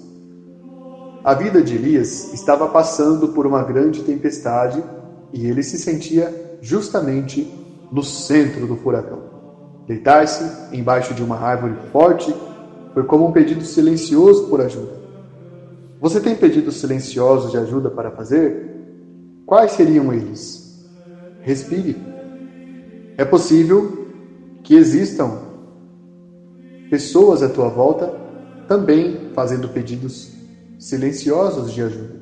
A 1.23 1.35
vida 1.35 1.61
de 1.61 1.75
Elias 1.75 2.33
estava 2.33 2.67
passando 2.67 3.27
por 3.27 3.45
uma 3.45 3.61
grande 3.61 4.01
tempestade 4.01 4.83
e 5.31 5.45
ele 5.45 5.61
se 5.61 5.77
sentia 5.77 6.57
justamente 6.61 7.47
no 7.91 8.01
centro 8.01 8.65
do 8.65 8.75
furacão. 8.75 9.19
Deitar-se 9.85 10.75
embaixo 10.75 11.13
de 11.13 11.21
uma 11.21 11.37
árvore 11.37 11.75
forte 11.91 12.33
foi 12.93 13.03
como 13.03 13.27
um 13.27 13.31
pedido 13.31 13.63
silencioso 13.63 14.47
por 14.47 14.61
ajuda. 14.61 14.93
Você 15.99 16.19
tem 16.19 16.35
pedidos 16.35 16.79
silenciosos 16.79 17.51
de 17.51 17.57
ajuda 17.57 17.89
para 17.89 18.11
fazer? 18.11 18.71
Quais 19.45 19.71
seriam 19.71 20.13
eles? 20.13 20.85
Respire. 21.41 21.97
É 23.17 23.25
possível 23.25 24.07
que 24.63 24.75
existam 24.75 25.39
pessoas 26.89 27.41
à 27.41 27.49
tua 27.49 27.69
volta 27.69 28.13
também 28.67 29.31
fazendo 29.33 29.69
pedidos 29.69 30.31
silenciosos 30.79 31.71
de 31.71 31.81
ajuda. 31.81 32.21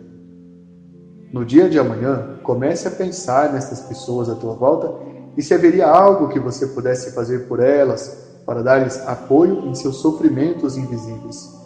No 1.31 1.45
dia 1.45 1.69
de 1.69 1.79
amanhã, 1.79 2.39
comece 2.43 2.87
a 2.87 2.91
pensar 2.91 3.53
nessas 3.53 3.81
pessoas 3.81 4.29
à 4.29 4.35
tua 4.35 4.53
volta 4.53 4.93
e 5.37 5.41
se 5.41 5.53
haveria 5.53 5.87
algo 5.87 6.27
que 6.27 6.39
você 6.39 6.67
pudesse 6.67 7.13
fazer 7.13 7.47
por 7.47 7.59
elas 7.59 8.30
para 8.45 8.63
dar-lhes 8.63 8.97
apoio 9.07 9.67
em 9.67 9.75
seus 9.75 9.97
sofrimentos 9.97 10.77
invisíveis. 10.77 11.61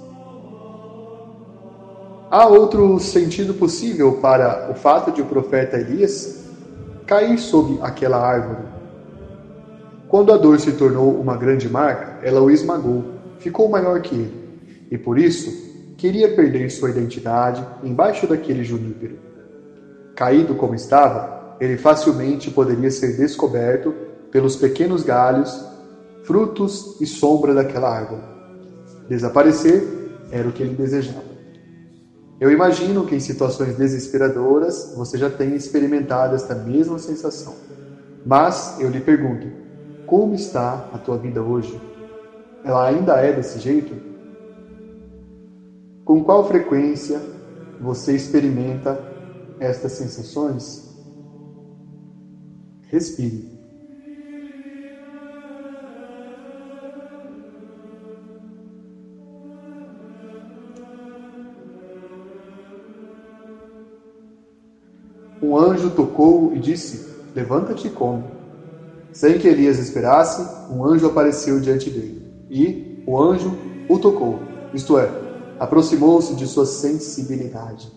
Há 2.29 2.47
outro 2.47 2.99
sentido 2.99 3.53
possível 3.53 4.13
para 4.13 4.69
o 4.71 4.75
fato 4.75 5.11
de 5.11 5.21
o 5.21 5.25
profeta 5.25 5.77
Elias 5.77 6.43
cair 7.05 7.37
sob 7.37 7.79
aquela 7.81 8.17
árvore. 8.17 8.67
Quando 10.07 10.33
a 10.33 10.37
dor 10.37 10.59
se 10.59 10.73
tornou 10.73 11.13
uma 11.19 11.37
grande 11.37 11.69
marca, 11.69 12.19
ela 12.25 12.41
o 12.41 12.49
esmagou, 12.49 13.03
ficou 13.39 13.69
maior 13.69 14.01
que 14.01 14.15
ele, 14.15 14.59
e 14.91 14.97
por 14.97 15.17
isso 15.17 15.51
queria 15.97 16.35
perder 16.35 16.69
sua 16.69 16.89
identidade 16.89 17.65
embaixo 17.83 18.27
daquele 18.27 18.63
junípero. 18.63 19.17
Caído 20.15 20.55
como 20.55 20.75
estava, 20.75 21.55
ele 21.59 21.77
facilmente 21.77 22.51
poderia 22.51 22.91
ser 22.91 23.17
descoberto 23.17 23.93
pelos 24.31 24.55
pequenos 24.55 25.03
galhos 25.03 25.74
frutos 26.25 26.99
e 26.99 27.05
sombra 27.05 27.53
daquela 27.53 27.89
árvore. 27.89 28.21
Desaparecer 29.07 29.83
era 30.31 30.47
o 30.47 30.51
que 30.51 30.63
ele 30.63 30.75
desejava. 30.75 31.35
Eu 32.39 32.51
imagino 32.51 33.05
que 33.05 33.15
em 33.15 33.19
situações 33.19 33.77
desesperadoras 33.77 34.93
você 34.95 35.17
já 35.17 35.29
tenha 35.29 35.55
experimentado 35.55 36.35
esta 36.35 36.53
mesma 36.53 36.99
sensação. 36.99 37.55
Mas 38.25 38.77
eu 38.79 38.89
lhe 38.89 38.99
pergunto: 38.99 39.47
como 40.05 40.33
está 40.33 40.89
a 40.91 40.97
tua 40.97 41.17
vida 41.17 41.41
hoje? 41.41 41.79
Ela 42.63 42.87
ainda 42.87 43.13
é 43.17 43.31
desse 43.31 43.59
jeito? 43.59 43.95
Com 46.03 46.23
qual 46.23 46.47
frequência 46.47 47.21
você 47.79 48.15
experimenta 48.15 48.99
estas 49.59 49.93
sensações? 49.93 50.83
Respire. 52.89 53.54
Um 65.45 65.55
anjo 65.55 65.91
tocou 65.91 66.55
e 66.55 66.59
disse: 66.59 67.07
Levanta-te 67.35 67.85
e 67.85 67.91
come. 67.91 68.23
Sem 69.11 69.37
que 69.37 69.47
Elias 69.47 69.77
esperasse, 69.77 70.43
um 70.73 70.83
anjo 70.83 71.05
apareceu 71.05 71.59
diante 71.59 71.87
dele. 71.87 72.23
E 72.49 73.03
o 73.05 73.21
anjo 73.21 73.55
o 73.87 73.99
tocou, 73.99 74.39
isto 74.73 74.97
é, 74.97 75.07
aproximou-se 75.59 76.33
de 76.33 76.47
sua 76.47 76.65
sensibilidade. 76.65 77.91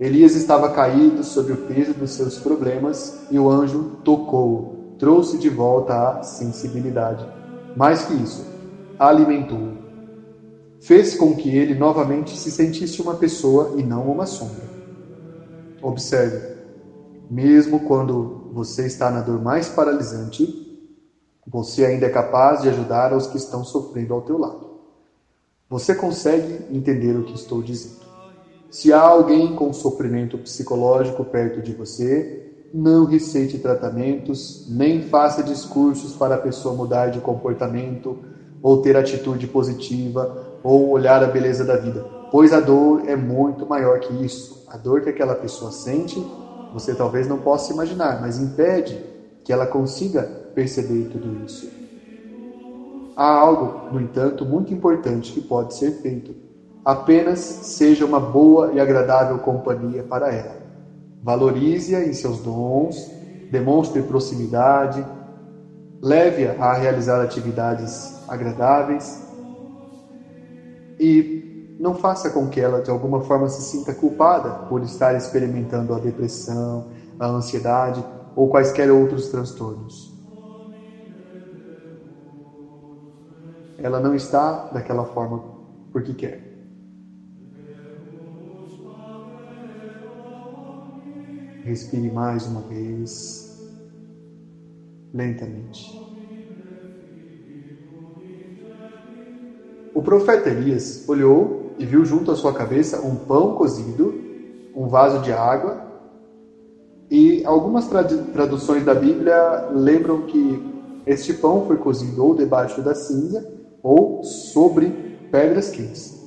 Elias 0.00 0.34
estava 0.34 0.70
caído 0.70 1.22
sob 1.22 1.52
o 1.52 1.56
peso 1.58 1.92
dos 1.92 2.12
seus 2.12 2.38
problemas 2.38 3.20
e 3.30 3.38
o 3.38 3.50
anjo 3.50 3.98
tocou-o, 4.02 4.96
trouxe 4.98 5.36
de 5.36 5.50
volta 5.50 5.92
a 5.94 6.22
sensibilidade. 6.22 7.26
Mais 7.76 8.06
que 8.06 8.14
isso, 8.14 8.46
alimentou-o. 8.98 9.76
Fez 10.80 11.14
com 11.14 11.36
que 11.36 11.54
ele 11.54 11.74
novamente 11.74 12.34
se 12.34 12.50
sentisse 12.50 13.02
uma 13.02 13.14
pessoa 13.14 13.74
e 13.76 13.82
não 13.82 14.10
uma 14.10 14.24
sombra. 14.24 14.64
Observe, 15.82 16.57
mesmo 17.30 17.80
quando 17.80 18.50
você 18.52 18.86
está 18.86 19.10
na 19.10 19.20
dor 19.20 19.40
mais 19.40 19.68
paralisante, 19.68 20.66
você 21.46 21.84
ainda 21.84 22.06
é 22.06 22.10
capaz 22.10 22.62
de 22.62 22.68
ajudar 22.68 23.14
os 23.14 23.26
que 23.26 23.36
estão 23.36 23.64
sofrendo 23.64 24.14
ao 24.14 24.22
teu 24.22 24.38
lado. 24.38 24.68
Você 25.68 25.94
consegue 25.94 26.64
entender 26.70 27.16
o 27.16 27.24
que 27.24 27.34
estou 27.34 27.62
dizendo. 27.62 28.06
Se 28.70 28.92
há 28.92 29.00
alguém 29.00 29.54
com 29.54 29.72
sofrimento 29.72 30.36
psicológico 30.38 31.24
perto 31.24 31.62
de 31.62 31.72
você, 31.72 32.52
não 32.72 33.06
receite 33.06 33.58
tratamentos, 33.58 34.66
nem 34.68 35.02
faça 35.02 35.42
discursos 35.42 36.14
para 36.14 36.34
a 36.34 36.38
pessoa 36.38 36.74
mudar 36.74 37.08
de 37.08 37.20
comportamento, 37.20 38.18
ou 38.62 38.82
ter 38.82 38.96
atitude 38.96 39.46
positiva, 39.46 40.58
ou 40.62 40.88
olhar 40.90 41.22
a 41.22 41.28
beleza 41.28 41.64
da 41.64 41.76
vida, 41.76 42.04
pois 42.30 42.52
a 42.52 42.60
dor 42.60 43.08
é 43.08 43.16
muito 43.16 43.64
maior 43.64 44.00
que 44.00 44.12
isso. 44.24 44.64
A 44.68 44.76
dor 44.76 45.00
que 45.00 45.08
aquela 45.08 45.34
pessoa 45.34 45.70
sente 45.70 46.20
você 46.72 46.94
talvez 46.94 47.26
não 47.26 47.38
possa 47.38 47.72
imaginar, 47.72 48.20
mas 48.20 48.38
impede 48.38 49.04
que 49.44 49.52
ela 49.52 49.66
consiga 49.66 50.22
perceber 50.54 51.08
tudo 51.10 51.44
isso. 51.44 51.70
Há 53.16 53.26
algo, 53.26 53.92
no 53.92 54.00
entanto, 54.00 54.44
muito 54.44 54.72
importante 54.72 55.32
que 55.32 55.40
pode 55.40 55.74
ser 55.74 55.92
feito. 56.02 56.34
Apenas 56.84 57.38
seja 57.38 58.04
uma 58.04 58.20
boa 58.20 58.72
e 58.72 58.80
agradável 58.80 59.38
companhia 59.38 60.02
para 60.02 60.32
ela. 60.32 60.56
Valorize-a 61.22 62.04
em 62.04 62.12
seus 62.12 62.38
dons, 62.38 63.10
demonstre 63.50 64.02
proximidade, 64.02 65.04
leve-a 66.00 66.52
a 66.64 66.74
realizar 66.74 67.20
atividades 67.20 68.14
agradáveis 68.28 69.20
e 70.98 71.47
não 71.78 71.94
faça 71.94 72.30
com 72.30 72.48
que 72.48 72.60
ela 72.60 72.82
de 72.82 72.90
alguma 72.90 73.20
forma 73.20 73.48
se 73.48 73.62
sinta 73.62 73.94
culpada 73.94 74.52
por 74.68 74.82
estar 74.82 75.14
experimentando 75.14 75.94
a 75.94 75.98
depressão, 75.98 76.84
a 77.18 77.26
ansiedade 77.28 78.04
ou 78.34 78.48
quaisquer 78.48 78.90
outros 78.90 79.28
transtornos. 79.28 80.18
Ela 83.78 84.00
não 84.00 84.14
está 84.14 84.70
daquela 84.72 85.04
forma 85.04 85.40
porque 85.92 86.12
quer. 86.14 86.48
Respire 91.64 92.10
mais 92.10 92.46
uma 92.46 92.62
vez, 92.62 93.46
lentamente. 95.12 96.08
O 99.94 100.02
profeta 100.02 100.48
Elias 100.48 101.08
olhou 101.08 101.67
e 101.78 101.86
viu 101.86 102.04
junto 102.04 102.30
à 102.30 102.36
sua 102.36 102.52
cabeça 102.52 103.00
um 103.00 103.14
pão 103.14 103.54
cozido, 103.54 104.14
um 104.74 104.88
vaso 104.88 105.20
de 105.20 105.32
água. 105.32 105.86
E 107.10 107.44
algumas 107.44 107.88
traduções 107.88 108.84
da 108.84 108.94
Bíblia 108.94 109.68
lembram 109.72 110.22
que 110.22 110.62
este 111.06 111.32
pão 111.32 111.64
foi 111.66 111.76
cozido 111.78 112.24
ou 112.24 112.34
debaixo 112.34 112.82
da 112.82 112.94
cinza 112.94 113.46
ou 113.82 114.22
sobre 114.22 114.90
pedras 115.30 115.70
quentes. 115.70 116.22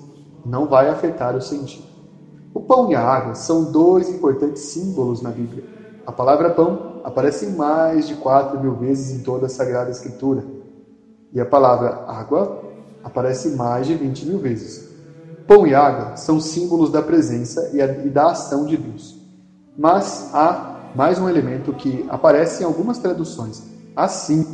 Não 0.46 0.68
vai 0.68 0.90
afetar 0.90 1.36
o 1.36 1.42
sentido. 1.42 1.86
O 2.54 2.60
pão 2.60 2.92
e 2.92 2.96
a 2.96 3.02
água 3.02 3.36
são 3.36 3.72
dois 3.72 4.10
importantes 4.10 4.64
símbolos 4.64 5.22
na 5.22 5.30
Bíblia. 5.30 5.64
A 6.06 6.12
palavra 6.12 6.50
pão 6.50 7.02
aparece 7.04 7.48
mais 7.48 8.08
de 8.08 8.16
quatro 8.16 8.60
mil 8.60 8.74
vezes 8.76 9.18
em 9.18 9.24
toda 9.24 9.46
a 9.46 9.50
Sagrada 9.50 9.92
Escritura. 9.92 10.44
E 11.32 11.40
a 11.40 11.46
palavra 11.46 12.06
água 12.08 12.62
aparece 13.04 13.56
mais 13.56 13.88
de 13.88 13.96
20 13.96 14.26
mil 14.26 14.40
vezes. 14.40 14.91
Pão 15.48 15.66
e 15.68 15.74
água 15.74 16.16
são 16.18 16.40
símbolos 16.40 16.92
da 16.92 17.02
presença 17.02 17.72
e 17.74 18.10
da 18.10 18.32
ação 18.32 18.66
de 18.66 18.78
Deus. 18.78 19.20
Mas 19.78 20.30
há 20.34 20.92
mais 20.96 21.20
um 21.20 21.30
elemento 21.30 21.74
que 21.74 22.06
aparece 22.10 22.64
em 22.64 22.66
algumas 22.66 22.98
traduções. 22.98 23.64
Assim, 23.96 24.46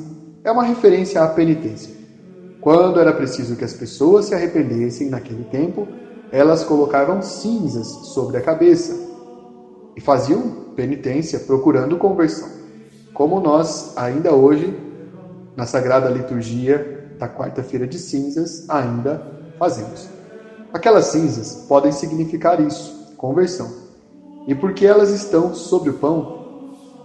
é 0.43 0.51
uma 0.51 0.63
referência 0.63 1.21
à 1.21 1.27
penitência. 1.27 1.93
Quando 2.61 2.99
era 2.99 3.13
preciso 3.13 3.55
que 3.55 3.63
as 3.63 3.73
pessoas 3.73 4.25
se 4.25 4.35
arrependessem 4.35 5.09
naquele 5.09 5.43
tempo, 5.45 5.87
elas 6.31 6.63
colocavam 6.63 7.21
cinzas 7.21 7.87
sobre 7.87 8.37
a 8.37 8.41
cabeça 8.41 8.95
e 9.95 10.01
faziam 10.01 10.67
penitência 10.75 11.39
procurando 11.39 11.97
conversão. 11.97 12.49
Como 13.13 13.39
nós 13.39 13.93
ainda 13.95 14.33
hoje, 14.33 14.77
na 15.55 15.65
sagrada 15.65 16.09
liturgia 16.09 17.15
da 17.17 17.27
quarta-feira 17.27 17.87
de 17.87 17.97
cinzas, 17.97 18.69
ainda 18.69 19.21
fazemos. 19.57 20.16
Aquelas 20.73 21.05
cinzas 21.05 21.65
podem 21.67 21.91
significar 21.91 22.59
isso, 22.59 23.13
conversão. 23.17 23.71
E 24.47 24.53
porque 24.53 24.85
elas 24.85 25.09
estão 25.09 25.53
sobre 25.53 25.89
o 25.89 25.93
pão, 25.93 26.37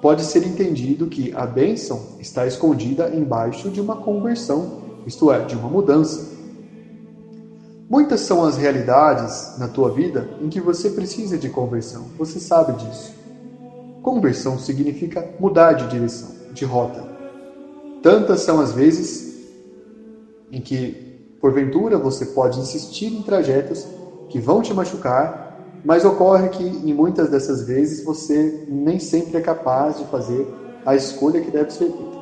pode 0.01 0.25
ser 0.25 0.45
entendido 0.45 1.07
que 1.07 1.33
a 1.35 1.47
bênção 1.47 2.01
está 2.19 2.47
escondida 2.47 3.15
embaixo 3.15 3.71
de 3.71 3.81
uma 3.81 3.97
conversão, 3.97 4.83
isto 5.07 5.33
é, 5.33 5.45
de 5.45 5.57
uma 5.57 5.69
mudança. 5.69 6.33
Muitas 7.89 8.21
são 8.21 8.45
as 8.45 8.57
realidades 8.57 9.59
na 9.59 9.69
tua 9.69 9.91
vida 9.91 10.29
em 10.41 10.49
que 10.49 10.61
você 10.61 10.91
precisa 10.91 11.39
de 11.39 11.49
conversão, 11.49 12.07
você 12.19 12.41
sabe 12.41 12.73
disso. 12.83 13.13
Conversão 14.03 14.59
significa 14.59 15.29
mudar 15.39 15.75
de 15.75 15.87
direção, 15.87 16.31
de 16.53 16.65
rota. 16.65 17.05
Tantas 18.03 18.41
são 18.41 18.61
as 18.61 18.73
vezes 18.73 19.33
em 20.51 20.61
que 20.61 21.12
Porventura 21.43 21.99
você 21.99 22.27
pode 22.27 22.61
insistir 22.61 23.13
em 23.15 23.23
trajetos 23.23 23.91
que 24.31 24.41
vão 24.41 24.63
te 24.63 24.75
machucar, 24.75 25.37
mas 25.85 26.05
ocorre 26.07 26.49
que 26.49 26.65
em 26.65 26.95
muitas 26.95 27.31
dessas 27.31 27.63
vezes 27.63 28.03
você 28.03 28.59
nem 28.67 28.99
sempre 29.01 29.39
é 29.39 29.43
capaz 29.43 29.99
de 29.99 30.07
fazer 30.07 30.51
a 30.85 30.97
escolha 30.97 31.43
que 31.43 31.53
deve 31.53 31.71
ser 31.71 31.91
feita. 31.97 32.19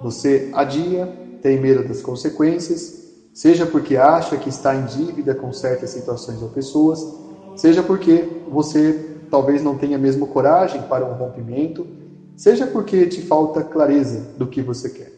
Você 0.00 0.48
adia, 0.52 1.12
tem 1.40 1.58
medo 1.58 1.84
das 1.84 2.02
consequências, 2.02 2.94
seja 3.32 3.66
porque 3.66 3.96
acha 3.96 4.38
que 4.38 4.50
está 4.50 4.76
em 4.76 4.84
dívida 4.84 5.34
com 5.34 5.52
certas 5.52 5.92
situações 5.92 6.42
ou 6.42 6.50
pessoas, 6.50 7.08
seja 7.54 7.82
porque 7.82 8.36
você 8.46 9.06
talvez 9.30 9.62
não 9.62 9.76
tenha 9.76 9.98
mesmo 9.98 10.28
coragem 10.28 10.84
para 10.84 11.06
um 11.06 11.14
rompimento, 11.14 11.90
seja 12.36 12.66
porque 12.66 13.06
te 13.06 13.22
falta 13.22 13.64
clareza 13.64 14.28
do 14.36 14.48
que 14.48 14.62
você 14.62 14.90
quer. 14.90 15.13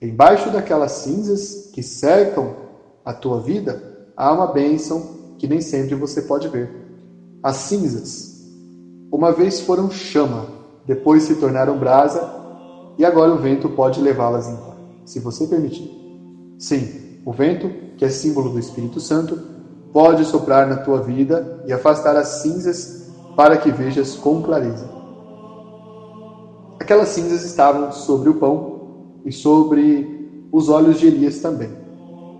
Embaixo 0.00 0.50
daquelas 0.50 0.92
cinzas 0.92 1.70
que 1.72 1.82
cercam 1.82 2.54
a 3.02 3.14
tua 3.14 3.40
vida, 3.40 4.10
há 4.14 4.30
uma 4.30 4.48
bênção 4.48 5.16
que 5.38 5.48
nem 5.48 5.62
sempre 5.62 5.94
você 5.94 6.22
pode 6.22 6.48
ver. 6.48 6.70
As 7.42 7.56
cinzas, 7.56 8.44
uma 9.10 9.32
vez 9.32 9.60
foram 9.60 9.90
chama, 9.90 10.48
depois 10.84 11.22
se 11.22 11.36
tornaram 11.36 11.78
brasa, 11.78 12.30
e 12.98 13.04
agora 13.06 13.32
o 13.32 13.38
vento 13.38 13.70
pode 13.70 14.00
levá-las 14.00 14.48
embora, 14.48 14.76
se 15.06 15.18
você 15.18 15.46
permitir. 15.46 15.90
Sim, 16.58 17.20
o 17.24 17.32
vento, 17.32 17.70
que 17.96 18.04
é 18.04 18.10
símbolo 18.10 18.50
do 18.50 18.58
Espírito 18.58 19.00
Santo, 19.00 19.38
pode 19.94 20.26
soprar 20.26 20.66
na 20.66 20.76
tua 20.76 21.00
vida 21.00 21.64
e 21.66 21.72
afastar 21.72 22.16
as 22.16 22.42
cinzas 22.42 23.08
para 23.34 23.56
que 23.56 23.70
vejas 23.70 24.14
com 24.14 24.42
clareza. 24.42 24.90
Aquelas 26.78 27.08
cinzas 27.08 27.44
estavam 27.44 27.90
sobre 27.92 28.28
o 28.28 28.34
pão 28.34 28.75
e 29.26 29.32
sobre 29.32 30.48
os 30.50 30.70
olhos 30.70 30.98
de 30.98 31.08
Elias 31.08 31.40
também. 31.40 31.70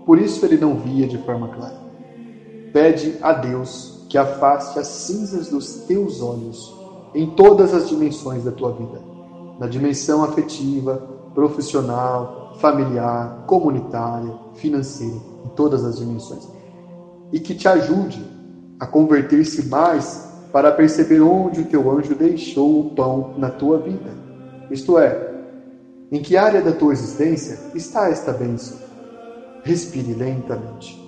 Por 0.05 0.17
isso 0.17 0.43
ele 0.43 0.57
não 0.57 0.75
via 0.75 1.07
de 1.07 1.19
forma 1.19 1.49
clara. 1.49 1.79
Pede 2.73 3.15
a 3.21 3.33
Deus 3.33 4.05
que 4.09 4.17
afaste 4.17 4.79
as 4.79 4.87
cinzas 4.87 5.49
dos 5.49 5.81
teus 5.81 6.21
olhos 6.21 6.73
em 7.13 7.27
todas 7.27 7.73
as 7.73 7.87
dimensões 7.87 8.43
da 8.43 8.51
tua 8.51 8.71
vida 8.71 9.17
na 9.59 9.67
dimensão 9.67 10.23
afetiva, 10.23 11.01
profissional, 11.33 12.53
familiar, 12.59 13.43
comunitária, 13.45 14.33
financeira, 14.55 15.17
em 15.45 15.49
todas 15.49 15.83
as 15.83 15.97
dimensões. 15.97 16.47
E 17.31 17.39
que 17.39 17.55
te 17.55 17.67
ajude 17.67 18.23
a 18.79 18.85
converter-se 18.85 19.67
mais 19.67 20.25
para 20.51 20.71
perceber 20.71 21.21
onde 21.21 21.61
o 21.61 21.65
teu 21.65 21.91
anjo 21.91 22.15
deixou 22.15 22.79
o 22.79 22.89
pão 22.91 23.33
na 23.37 23.49
tua 23.49 23.79
vida. 23.79 24.11
Isto 24.71 24.97
é, 24.97 25.26
em 26.11 26.21
que 26.21 26.37
área 26.37 26.61
da 26.61 26.71
tua 26.71 26.93
existência 26.93 27.59
está 27.75 28.09
esta 28.09 28.31
bênção? 28.31 28.77
Respire 29.63 30.13
lentamente. 30.13 31.05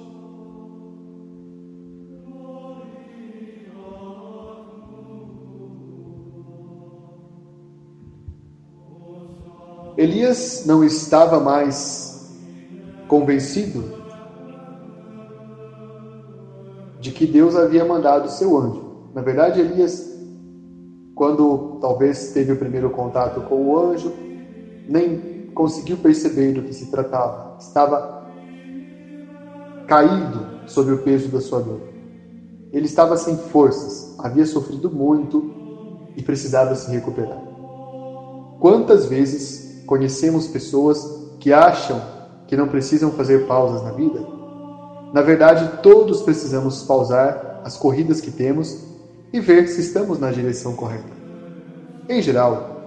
Elias 9.98 10.64
não 10.66 10.84
estava 10.84 11.42
mais 11.42 12.38
convencido 13.08 13.84
de 17.02 17.12
que 17.12 17.26
Deus 17.26 17.56
havia 17.56 17.84
mandado 17.84 18.30
seu 18.30 18.58
anjo. 18.58 19.10
Na 19.14 19.22
verdade, 19.22 19.60
Elias, 19.60 20.10
quando 21.16 21.80
talvez 21.82 22.32
teve 22.32 22.54
o 22.54 22.58
primeiro 22.58 22.90
contato 22.92 23.42
com 23.42 23.68
o 23.68 23.78
anjo, 23.78 24.14
nem 24.90 25.52
conseguiu 25.54 25.98
perceber 25.98 26.54
do 26.54 26.64
que 26.64 26.74
se 26.74 26.90
tratava. 26.90 27.56
Estava 27.60 28.26
caído 29.88 30.46
sob 30.68 30.92
o 30.92 30.98
peso 31.00 31.30
da 31.30 31.40
sua 31.40 31.62
dor. 31.62 31.82
Ele 32.72 32.86
estava 32.86 33.18
sem 33.18 33.36
forças, 33.38 34.16
havia 34.20 34.46
sofrido 34.46 34.90
muito 34.90 35.52
e 36.16 36.22
precisava 36.22 36.76
se 36.76 36.92
recuperar. 36.92 37.42
Quantas 38.60 39.06
vezes 39.06 39.84
conhecemos 39.86 40.48
pessoas 40.48 41.28
que 41.40 41.54
acham 41.54 42.02
que 42.48 42.58
não 42.58 42.68
precisam 42.68 43.12
fazer 43.12 43.48
pausas 43.48 43.82
na 43.84 43.92
vida? 43.92 44.20
Na 45.14 45.22
verdade, 45.22 45.82
todos 45.82 46.22
precisamos 46.22 46.84
pausar 46.84 47.62
as 47.64 47.76
corridas 47.78 48.22
que 48.22 48.30
temos 48.30 48.86
e 49.34 49.40
ver 49.40 49.68
se 49.68 49.82
estamos 49.82 50.20
na 50.20 50.32
direção 50.32 50.76
correta. 50.76 51.18
Em 52.08 52.22
geral, 52.22 52.79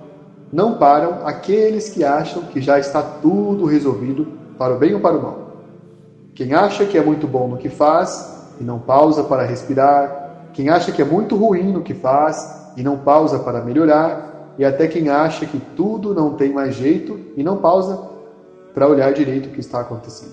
não 0.52 0.76
param 0.76 1.26
aqueles 1.26 1.88
que 1.88 2.04
acham 2.04 2.42
que 2.42 2.60
já 2.60 2.78
está 2.78 3.02
tudo 3.02 3.64
resolvido 3.64 4.26
para 4.58 4.74
o 4.74 4.78
bem 4.78 4.94
ou 4.94 5.00
para 5.00 5.16
o 5.16 5.22
mal. 5.22 5.52
Quem 6.34 6.52
acha 6.52 6.84
que 6.84 6.98
é 6.98 7.02
muito 7.02 7.26
bom 7.26 7.48
no 7.48 7.56
que 7.56 7.70
faz 7.70 8.50
e 8.60 8.64
não 8.64 8.78
pausa 8.78 9.24
para 9.24 9.44
respirar, 9.44 10.50
quem 10.52 10.68
acha 10.68 10.92
que 10.92 11.00
é 11.00 11.04
muito 11.04 11.36
ruim 11.36 11.72
no 11.72 11.82
que 11.82 11.94
faz 11.94 12.70
e 12.76 12.82
não 12.82 12.98
pausa 12.98 13.38
para 13.38 13.62
melhorar, 13.62 14.54
e 14.58 14.64
até 14.64 14.86
quem 14.86 15.08
acha 15.08 15.46
que 15.46 15.58
tudo 15.74 16.14
não 16.14 16.34
tem 16.34 16.52
mais 16.52 16.74
jeito 16.74 17.18
e 17.36 17.42
não 17.42 17.56
pausa 17.56 17.98
para 18.74 18.86
olhar 18.86 19.12
direito 19.12 19.46
o 19.46 19.52
que 19.52 19.60
está 19.60 19.80
acontecendo. 19.80 20.32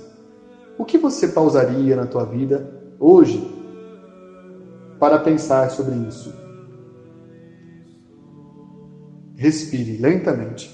O 0.77 0.83
que 0.83 0.97
você 0.97 1.29
pausaria 1.29 1.95
na 1.95 2.05
tua 2.05 2.25
vida 2.25 2.69
hoje 2.99 3.55
para 4.99 5.17
pensar 5.19 5.69
sobre 5.69 5.95
isso? 6.07 6.33
Respire 9.39 9.95
lentamente. 9.95 10.69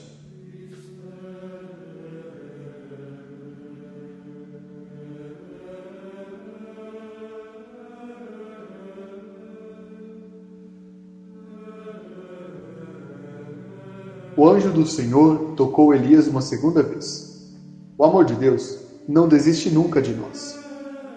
O 14.36 14.49
anjo 14.49 14.71
do 14.71 14.84
Senhor 14.88 15.54
tocou 15.56 15.93
Elias 15.93 16.25
uma 16.25 16.41
segunda 16.41 16.82
vez. 16.82 17.54
O 17.95 18.04
amor 18.04 18.25
de 18.25 18.34
Deus 18.34 18.80
não 19.08 19.28
desiste 19.28 19.69
nunca 19.69 20.01
de 20.01 20.12
nós. 20.15 20.58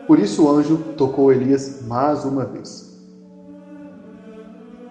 Por 0.07 0.19
isso 0.19 0.45
o 0.45 0.51
anjo 0.51 0.77
tocou 0.99 1.33
Elias 1.33 1.81
mais 1.87 2.27
uma 2.27 2.45
vez. 2.45 2.95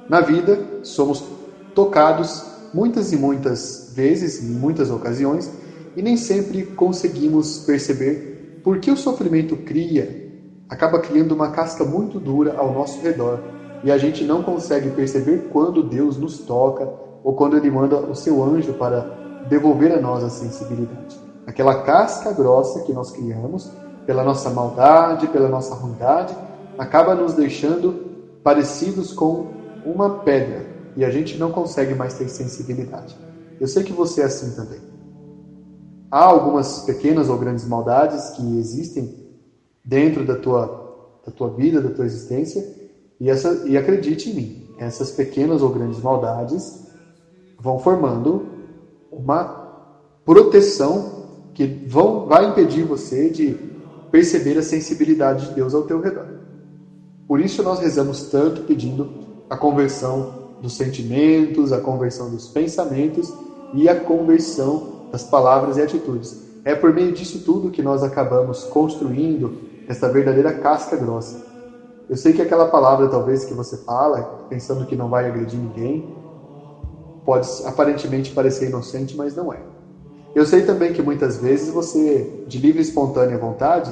Na 0.09 0.21
vida, 0.21 0.59
somos 0.81 1.36
tocados 1.77 2.43
muitas 2.73 3.11
e 3.11 3.15
muitas 3.15 3.91
vezes, 3.93 4.41
em 4.41 4.51
muitas 4.51 4.89
ocasiões, 4.89 5.51
e 5.95 6.01
nem 6.01 6.17
sempre 6.17 6.63
conseguimos 6.63 7.59
perceber 7.59 8.61
por 8.63 8.79
que 8.79 8.89
o 8.89 8.97
sofrimento 8.97 9.55
cria, 9.57 10.27
acaba 10.67 10.99
criando 10.99 11.35
uma 11.35 11.51
casca 11.51 11.85
muito 11.85 12.19
dura 12.19 12.55
ao 12.57 12.73
nosso 12.73 12.99
redor, 12.99 13.39
e 13.83 13.91
a 13.91 13.97
gente 13.99 14.23
não 14.23 14.41
consegue 14.41 14.89
perceber 14.89 15.49
quando 15.53 15.83
Deus 15.83 16.17
nos 16.17 16.39
toca 16.39 16.91
ou 17.23 17.35
quando 17.35 17.55
ele 17.55 17.69
manda 17.69 17.97
o 17.97 18.15
seu 18.15 18.43
anjo 18.43 18.73
para 18.73 19.45
devolver 19.47 19.91
a 19.91 20.01
nós 20.01 20.23
a 20.23 20.31
sensibilidade. 20.31 21.15
Aquela 21.45 21.83
casca 21.83 22.31
grossa 22.31 22.81
que 22.85 22.91
nós 22.91 23.11
criamos, 23.11 23.71
pela 24.03 24.23
nossa 24.23 24.49
maldade, 24.49 25.27
pela 25.27 25.47
nossa 25.47 25.75
ruindade, 25.75 26.35
acaba 26.75 27.13
nos 27.13 27.35
deixando 27.35 27.93
parecidos 28.43 29.13
com 29.13 29.45
uma 29.85 30.09
pedra 30.21 30.76
e 30.97 31.05
a 31.05 31.11
gente 31.11 31.37
não 31.37 31.51
consegue 31.51 31.93
mais 31.93 32.15
ter 32.15 32.27
sensibilidade. 32.27 33.15
Eu 33.61 33.67
sei 33.67 33.83
que 33.83 33.93
você 33.93 34.21
é 34.21 34.25
assim 34.25 34.55
também. 34.55 34.79
Há 36.09 36.23
algumas 36.23 36.79
pequenas 36.79 37.29
ou 37.29 37.37
grandes 37.37 37.65
maldades 37.65 38.31
que 38.31 38.57
existem 38.57 39.15
dentro 39.85 40.25
da 40.25 40.35
tua, 40.35 41.21
da 41.23 41.31
tua 41.31 41.49
vida, 41.49 41.79
da 41.79 41.91
tua 41.91 42.05
existência, 42.05 42.67
e, 43.19 43.29
essa, 43.29 43.63
e 43.67 43.77
acredite 43.77 44.31
em 44.31 44.33
mim, 44.33 44.69
essas 44.79 45.11
pequenas 45.11 45.61
ou 45.61 45.69
grandes 45.69 46.01
maldades 46.01 46.87
vão 47.59 47.77
formando 47.77 48.47
uma 49.11 49.67
proteção 50.25 51.27
que 51.53 51.65
vão, 51.87 52.25
vai 52.25 52.49
impedir 52.49 52.83
você 52.83 53.29
de 53.29 53.55
perceber 54.11 54.57
a 54.57 54.63
sensibilidade 54.63 55.49
de 55.49 55.55
Deus 55.55 55.75
ao 55.75 55.83
teu 55.83 56.01
redor. 56.01 56.27
Por 57.27 57.39
isso 57.39 57.61
nós 57.61 57.79
rezamos 57.79 58.23
tanto 58.29 58.61
pedindo 58.61 59.09
a 59.49 59.55
conversão 59.57 60.46
dos 60.61 60.75
sentimentos, 60.75 61.71
a 61.71 61.79
conversão 61.79 62.29
dos 62.29 62.47
pensamentos 62.47 63.31
e 63.73 63.87
a 63.87 63.95
conversão 63.95 65.09
das 65.11 65.23
palavras 65.23 65.77
e 65.77 65.81
atitudes. 65.81 66.35
É 66.65 66.75
por 66.75 66.93
meio 66.93 67.11
disso 67.11 67.43
tudo 67.45 67.71
que 67.71 67.81
nós 67.81 68.03
acabamos 68.03 68.63
construindo 68.65 69.53
esta 69.87 70.09
verdadeira 70.09 70.53
casca 70.53 70.97
grossa. 70.97 71.37
Eu 72.09 72.17
sei 72.17 72.33
que 72.33 72.41
aquela 72.41 72.67
palavra 72.67 73.07
talvez 73.07 73.45
que 73.45 73.53
você 73.53 73.77
fala, 73.77 74.21
pensando 74.49 74.85
que 74.85 74.95
não 74.95 75.09
vai 75.09 75.27
agredir 75.27 75.59
ninguém, 75.59 76.03
pode 77.25 77.47
aparentemente 77.65 78.31
parecer 78.31 78.69
inocente, 78.69 79.17
mas 79.17 79.35
não 79.35 79.51
é. 79.51 79.59
Eu 80.33 80.45
sei 80.45 80.65
também 80.65 80.93
que 80.93 81.01
muitas 81.01 81.37
vezes 81.37 81.69
você, 81.69 82.43
de 82.47 82.59
livre 82.59 82.79
e 82.79 82.83
espontânea 82.83 83.37
vontade, 83.37 83.91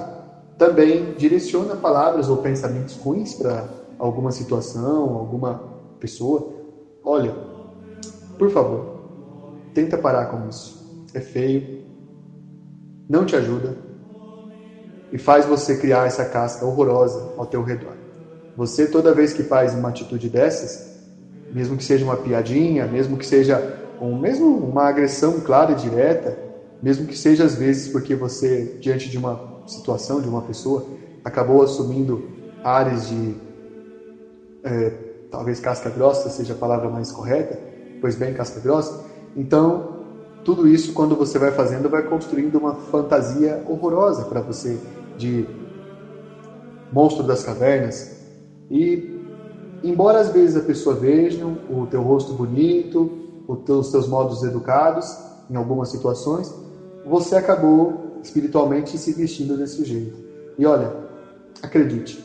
também 0.58 1.13
direciona 1.17 1.75
palavras 1.75 2.30
ou 2.30 2.38
pensamentos 2.38 2.95
ruins 2.95 3.34
para 3.34 3.67
alguma 3.99 4.32
situação, 4.32 5.17
alguma 5.17 5.62
pessoa. 5.99 6.54
Olha, 7.05 7.37
por 8.37 8.49
favor, 8.49 8.85
tenta 9.73 9.97
parar 9.97 10.27
com 10.27 10.43
isso. 10.47 10.77
É 11.13 11.21
feio, 11.21 11.65
não 13.09 13.25
te 13.25 13.35
ajuda 13.35 13.77
e 15.11 15.17
faz 15.17 15.45
você 15.45 15.75
criar 15.75 16.07
essa 16.07 16.25
casca 16.25 16.65
horrorosa 16.65 17.29
ao 17.35 17.45
teu 17.45 17.61
redor. 17.61 17.97
Você, 18.55 18.87
toda 18.87 19.13
vez 19.13 19.33
que 19.33 19.43
faz 19.43 19.73
uma 19.75 19.89
atitude 19.89 20.29
dessas, 20.29 20.83
mesmo 21.51 21.77
que 21.77 21.83
seja 21.83 22.05
uma 22.05 22.17
piadinha, 22.17 22.87
mesmo 22.87 23.17
que 23.17 23.25
seja 23.25 23.63
um, 23.99 24.17
mesmo 24.17 24.47
uma 24.47 24.87
agressão 24.87 25.41
clara 25.41 25.71
e 25.73 25.75
direta, 25.75 26.37
mesmo 26.81 27.07
que 27.07 27.17
seja 27.17 27.45
às 27.45 27.55
vezes 27.55 27.89
porque 27.89 28.15
você, 28.15 28.69
diante 28.79 29.09
de 29.09 29.17
uma 29.19 29.41
situação, 29.65 30.21
de 30.21 30.29
uma 30.29 30.43
pessoa, 30.43 30.85
acabou 31.23 31.61
assumindo 31.63 32.25
áreas 32.63 33.05
de 33.05 33.39
é, 34.63 34.91
talvez 35.29 35.59
casca 35.59 35.89
grossa 35.89 36.29
seja 36.29 36.53
a 36.53 36.55
palavra 36.55 36.89
mais 36.89 37.11
correta, 37.11 37.57
pois 38.01 38.15
bem, 38.15 38.33
casca 38.33 38.59
grossa. 38.59 38.93
Então, 39.35 39.95
tudo 40.43 40.67
isso, 40.67 40.93
quando 40.93 41.15
você 41.15 41.39
vai 41.39 41.51
fazendo, 41.51 41.89
vai 41.89 42.03
construindo 42.03 42.57
uma 42.57 42.73
fantasia 42.73 43.61
horrorosa 43.67 44.23
para 44.25 44.39
você 44.39 44.79
de 45.17 45.45
monstro 46.91 47.25
das 47.25 47.43
cavernas. 47.43 48.11
E 48.69 49.03
embora 49.83 50.19
às 50.19 50.29
vezes 50.29 50.55
a 50.55 50.61
pessoa 50.61 50.95
veja 50.95 51.45
o 51.45 51.85
teu 51.88 52.01
rosto 52.01 52.33
bonito, 52.33 53.11
os 53.47 53.91
teus 53.91 54.07
modos 54.07 54.43
educados 54.43 55.17
em 55.49 55.55
algumas 55.55 55.89
situações, 55.89 56.53
você 57.05 57.35
acabou 57.35 58.19
espiritualmente 58.23 58.97
se 58.97 59.11
vestindo 59.11 59.55
desse 59.55 59.83
jeito. 59.83 60.17
E 60.57 60.65
olha, 60.65 60.91
acredite, 61.61 62.24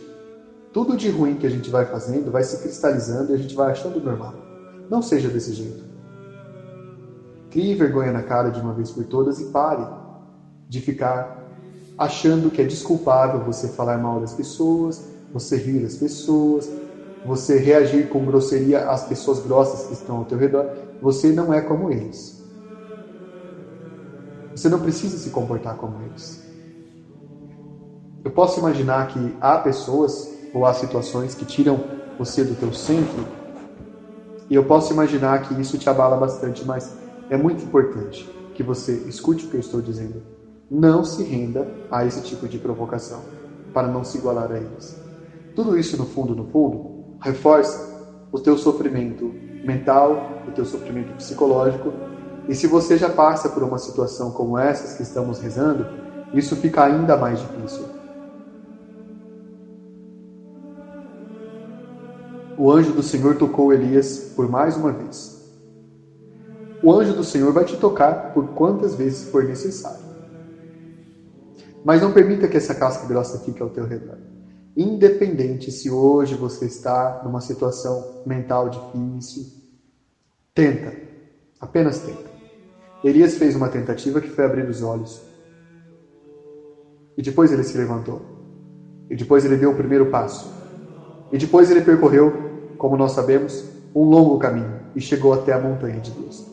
tudo 0.73 0.97
de 0.97 1.09
ruim 1.11 1.37
que 1.37 1.47
a 1.47 1.51
gente 1.51 1.71
vai 1.71 1.85
fazendo 1.85 2.31
vai 2.31 2.45
se 2.45 2.57
cristalizando 2.59 3.33
e 3.33 3.35
a 3.35 3.39
gente 3.39 3.55
vai 3.55 3.71
achando 3.71 4.01
normal. 4.01 4.35
Não 4.89 5.03
seja 5.03 5.29
desse 5.29 5.53
jeito. 5.53 5.85
Crie 7.51 7.75
vergonha 7.75 8.13
na 8.13 8.23
cara 8.23 8.51
de 8.51 8.61
uma 8.61 8.73
vez 8.73 8.91
por 8.91 9.05
todas 9.05 9.41
e 9.41 9.47
pare 9.47 9.85
de 10.69 10.81
ficar 10.81 11.37
achando 11.99 12.51
que 12.51 12.63
é 12.63 12.65
desculpável 12.65 13.41
você 13.41 13.69
falar 13.69 13.99
mal 13.99 14.21
das 14.21 14.33
pessoas, 14.33 15.03
você 15.33 15.57
rir 15.57 15.83
das 15.83 15.97
pessoas, 15.97 16.71
você 17.25 17.59
reagir 17.59 18.09
com 18.09 18.25
grosseria 18.25 18.89
às 18.89 19.03
pessoas 19.05 19.41
grossas 19.41 19.87
que 19.87 19.93
estão 19.93 20.19
ao 20.19 20.25
teu 20.25 20.39
redor. 20.39 20.67
Você 21.03 21.33
não 21.33 21.53
é 21.53 21.61
como 21.61 21.91
eles. 21.91 22.41
Você 24.55 24.69
não 24.69 24.79
precisa 24.79 25.19
se 25.19 25.31
comportar 25.31 25.75
como 25.77 26.01
eles. 26.03 26.41
Eu 28.25 28.31
posso 28.31 28.61
imaginar 28.61 29.07
que 29.09 29.37
há 29.41 29.59
pessoas 29.59 30.40
ou 30.53 30.67
há 30.67 30.75
situações 30.75 31.35
que 31.35 31.45
tiram 31.45 31.81
você 32.19 32.45
do 32.45 32.55
teu 32.55 32.73
centro 32.73 33.41
e 34.51 34.55
eu 34.57 34.65
posso 34.65 34.93
imaginar 34.93 35.43
que 35.43 35.59
isso 35.61 35.79
te 35.79 35.89
abala 35.89 36.17
bastante, 36.17 36.65
mas 36.65 36.93
é 37.31 37.37
muito 37.37 37.63
importante 37.63 38.29
que 38.53 38.65
você 38.65 38.95
escute 39.07 39.47
o 39.47 39.49
que 39.49 39.55
eu 39.55 39.61
estou 39.61 39.81
dizendo. 39.81 40.25
Não 40.69 41.05
se 41.05 41.23
renda 41.23 41.69
a 41.89 42.05
esse 42.05 42.21
tipo 42.23 42.49
de 42.49 42.59
provocação, 42.59 43.21
para 43.73 43.87
não 43.87 44.03
se 44.03 44.19
igualar 44.19 44.51
a 44.51 44.57
eles. 44.57 45.01
Tudo 45.55 45.79
isso, 45.79 45.97
no 45.97 46.05
fundo, 46.05 46.35
no 46.35 46.47
fundo, 46.47 47.17
reforça 47.23 48.05
o 48.33 48.41
teu 48.41 48.59
sofrimento 48.59 49.33
mental, 49.65 50.43
o 50.49 50.51
teu 50.51 50.65
sofrimento 50.65 51.15
psicológico. 51.15 51.93
E 52.49 52.55
se 52.55 52.67
você 52.67 52.99
já 52.99 53.09
passa 53.09 53.49
por 53.51 53.63
uma 53.63 53.79
situação 53.79 54.33
como 54.33 54.59
essas 54.59 54.95
que 54.95 55.03
estamos 55.05 55.39
rezando, 55.39 55.87
isso 56.35 56.57
fica 56.57 56.85
ainda 56.85 57.17
mais 57.17 57.39
difícil. 57.39 57.85
O 62.63 62.71
anjo 62.71 62.93
do 62.93 63.03
Senhor 63.03 63.39
tocou 63.39 63.73
Elias 63.73 64.35
por 64.37 64.47
mais 64.47 64.77
uma 64.77 64.93
vez. 64.93 65.51
O 66.83 66.93
anjo 66.93 67.15
do 67.15 67.25
Senhor 67.25 67.55
vai 67.55 67.65
te 67.65 67.75
tocar 67.79 68.35
por 68.35 68.49
quantas 68.49 68.95
vezes 68.95 69.31
for 69.31 69.45
necessário. 69.45 70.05
Mas 71.83 72.03
não 72.03 72.13
permita 72.13 72.47
que 72.47 72.59
essa 72.59 72.75
casca 72.75 73.07
grossa 73.07 73.39
fique 73.39 73.63
ao 73.63 73.71
teu 73.71 73.87
redor. 73.87 74.19
Independente 74.77 75.73
se 75.73 75.91
hoje 75.91 76.35
você 76.35 76.67
está 76.67 77.23
numa 77.25 77.41
situação 77.41 78.23
mental 78.27 78.69
difícil, 78.69 79.47
tenta, 80.55 80.93
apenas 81.59 82.01
tenta. 82.01 82.31
Elias 83.03 83.39
fez 83.39 83.57
uma 83.57 83.71
tentativa 83.71 84.21
que 84.21 84.29
foi 84.29 84.45
abrir 84.45 84.69
os 84.69 84.83
olhos. 84.83 85.19
E 87.17 87.23
depois 87.23 87.51
ele 87.53 87.65
se 87.65 87.79
levantou. 87.79 88.21
E 89.09 89.17
depois 89.17 89.47
ele 89.47 89.57
deu 89.57 89.71
o 89.71 89.77
primeiro 89.77 90.11
passo. 90.11 90.60
E 91.33 91.39
depois 91.39 91.71
ele 91.71 91.81
percorreu, 91.83 92.33
como 92.77 92.97
nós 92.97 93.13
sabemos, 93.13 93.65
um 93.95 94.05
longo 94.05 94.39
caminho 94.39 94.81
e 94.95 95.01
chegou 95.01 95.33
até 95.33 95.53
a 95.53 95.61
montanha 95.61 96.01
de 96.01 96.11
Deus. 96.11 96.47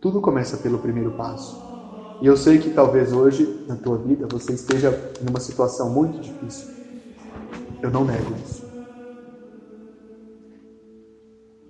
Tudo 0.00 0.20
começa 0.20 0.56
pelo 0.56 0.78
primeiro 0.78 1.12
passo. 1.12 1.62
E 2.20 2.26
eu 2.26 2.36
sei 2.36 2.58
que 2.58 2.70
talvez 2.70 3.12
hoje, 3.12 3.64
na 3.68 3.76
tua 3.76 3.96
vida, 3.96 4.26
você 4.30 4.52
esteja 4.52 5.12
em 5.20 5.28
uma 5.28 5.40
situação 5.40 5.90
muito 5.90 6.20
difícil. 6.20 6.68
Eu 7.80 7.90
não 7.90 8.04
nego 8.04 8.34
isso. 8.44 8.64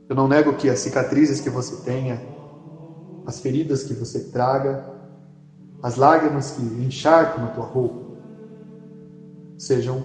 Eu 0.08 0.16
não 0.16 0.28
nego 0.28 0.54
que 0.54 0.68
as 0.68 0.78
cicatrizes 0.78 1.40
que 1.40 1.48
você 1.48 1.76
tenha, 1.84 2.22
as 3.26 3.40
feridas 3.40 3.82
que 3.82 3.94
você 3.94 4.20
traga, 4.30 4.84
as 5.82 5.96
lágrimas 5.96 6.50
que 6.52 6.62
encharcam 6.62 7.44
na 7.44 7.50
tua 7.50 7.64
roupa, 7.64 8.01
sejam 9.62 10.02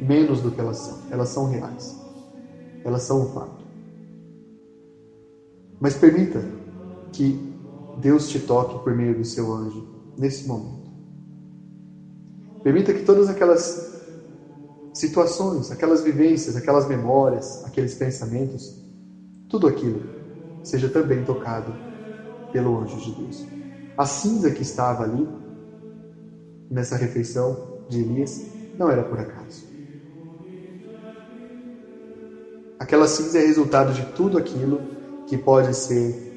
menos 0.00 0.42
do 0.42 0.50
que 0.50 0.60
elas 0.60 0.78
são. 0.78 0.98
Elas 1.10 1.28
são 1.28 1.48
reais. 1.48 1.96
Elas 2.84 3.02
são 3.02 3.22
um 3.22 3.26
fato. 3.26 3.64
Mas 5.78 5.94
permita 5.94 6.42
que 7.12 7.38
Deus 7.98 8.28
te 8.28 8.40
toque 8.40 8.82
por 8.82 8.96
meio 8.96 9.16
do 9.16 9.24
seu 9.24 9.52
anjo 9.52 9.86
nesse 10.18 10.48
momento. 10.48 10.90
Permita 12.64 12.92
que 12.92 13.04
todas 13.04 13.28
aquelas 13.28 13.92
situações, 14.92 15.70
aquelas 15.70 16.02
vivências, 16.02 16.56
aquelas 16.56 16.88
memórias, 16.88 17.64
aqueles 17.64 17.94
pensamentos, 17.94 18.76
tudo 19.48 19.68
aquilo 19.68 20.02
seja 20.64 20.88
também 20.88 21.24
tocado 21.24 21.72
pelo 22.52 22.80
anjo 22.80 22.96
de 22.98 23.12
Deus. 23.12 23.46
A 23.96 24.04
cinza 24.04 24.50
que 24.50 24.62
estava 24.62 25.04
ali 25.04 25.28
nessa 26.68 26.96
refeição 26.96 27.71
de 27.92 28.00
Elias 28.00 28.46
não 28.78 28.90
era 28.90 29.02
por 29.02 29.18
acaso. 29.18 29.64
Aquela 32.78 33.06
cinza 33.06 33.38
é 33.38 33.46
resultado 33.46 33.92
de 33.92 34.04
tudo 34.06 34.36
aquilo 34.36 34.80
que 35.26 35.36
pode 35.36 35.74
ser 35.74 36.32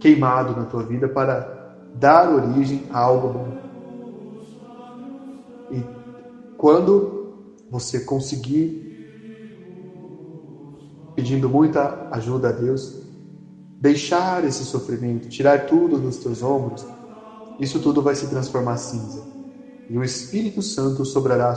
queimado 0.00 0.56
na 0.56 0.64
tua 0.64 0.82
vida 0.82 1.08
para 1.08 1.54
dar 1.94 2.32
origem 2.32 2.84
a 2.90 2.98
algo 3.00 3.28
bom. 3.28 3.48
E 5.70 5.84
quando 6.56 7.44
você 7.70 8.00
conseguir, 8.00 8.84
pedindo 11.14 11.48
muita 11.48 12.08
ajuda 12.12 12.48
a 12.48 12.52
Deus, 12.52 13.02
deixar 13.80 14.44
esse 14.44 14.64
sofrimento, 14.64 15.28
tirar 15.28 15.66
tudo 15.66 15.98
dos 15.98 16.16
teus 16.18 16.42
ombros, 16.42 16.86
isso 17.58 17.80
tudo 17.80 18.00
vai 18.02 18.14
se 18.14 18.28
transformar 18.28 18.76
cinza. 18.76 19.35
E 19.88 19.96
o 19.96 20.02
Espírito 20.02 20.62
Santo 20.62 21.04
sobrará, 21.04 21.54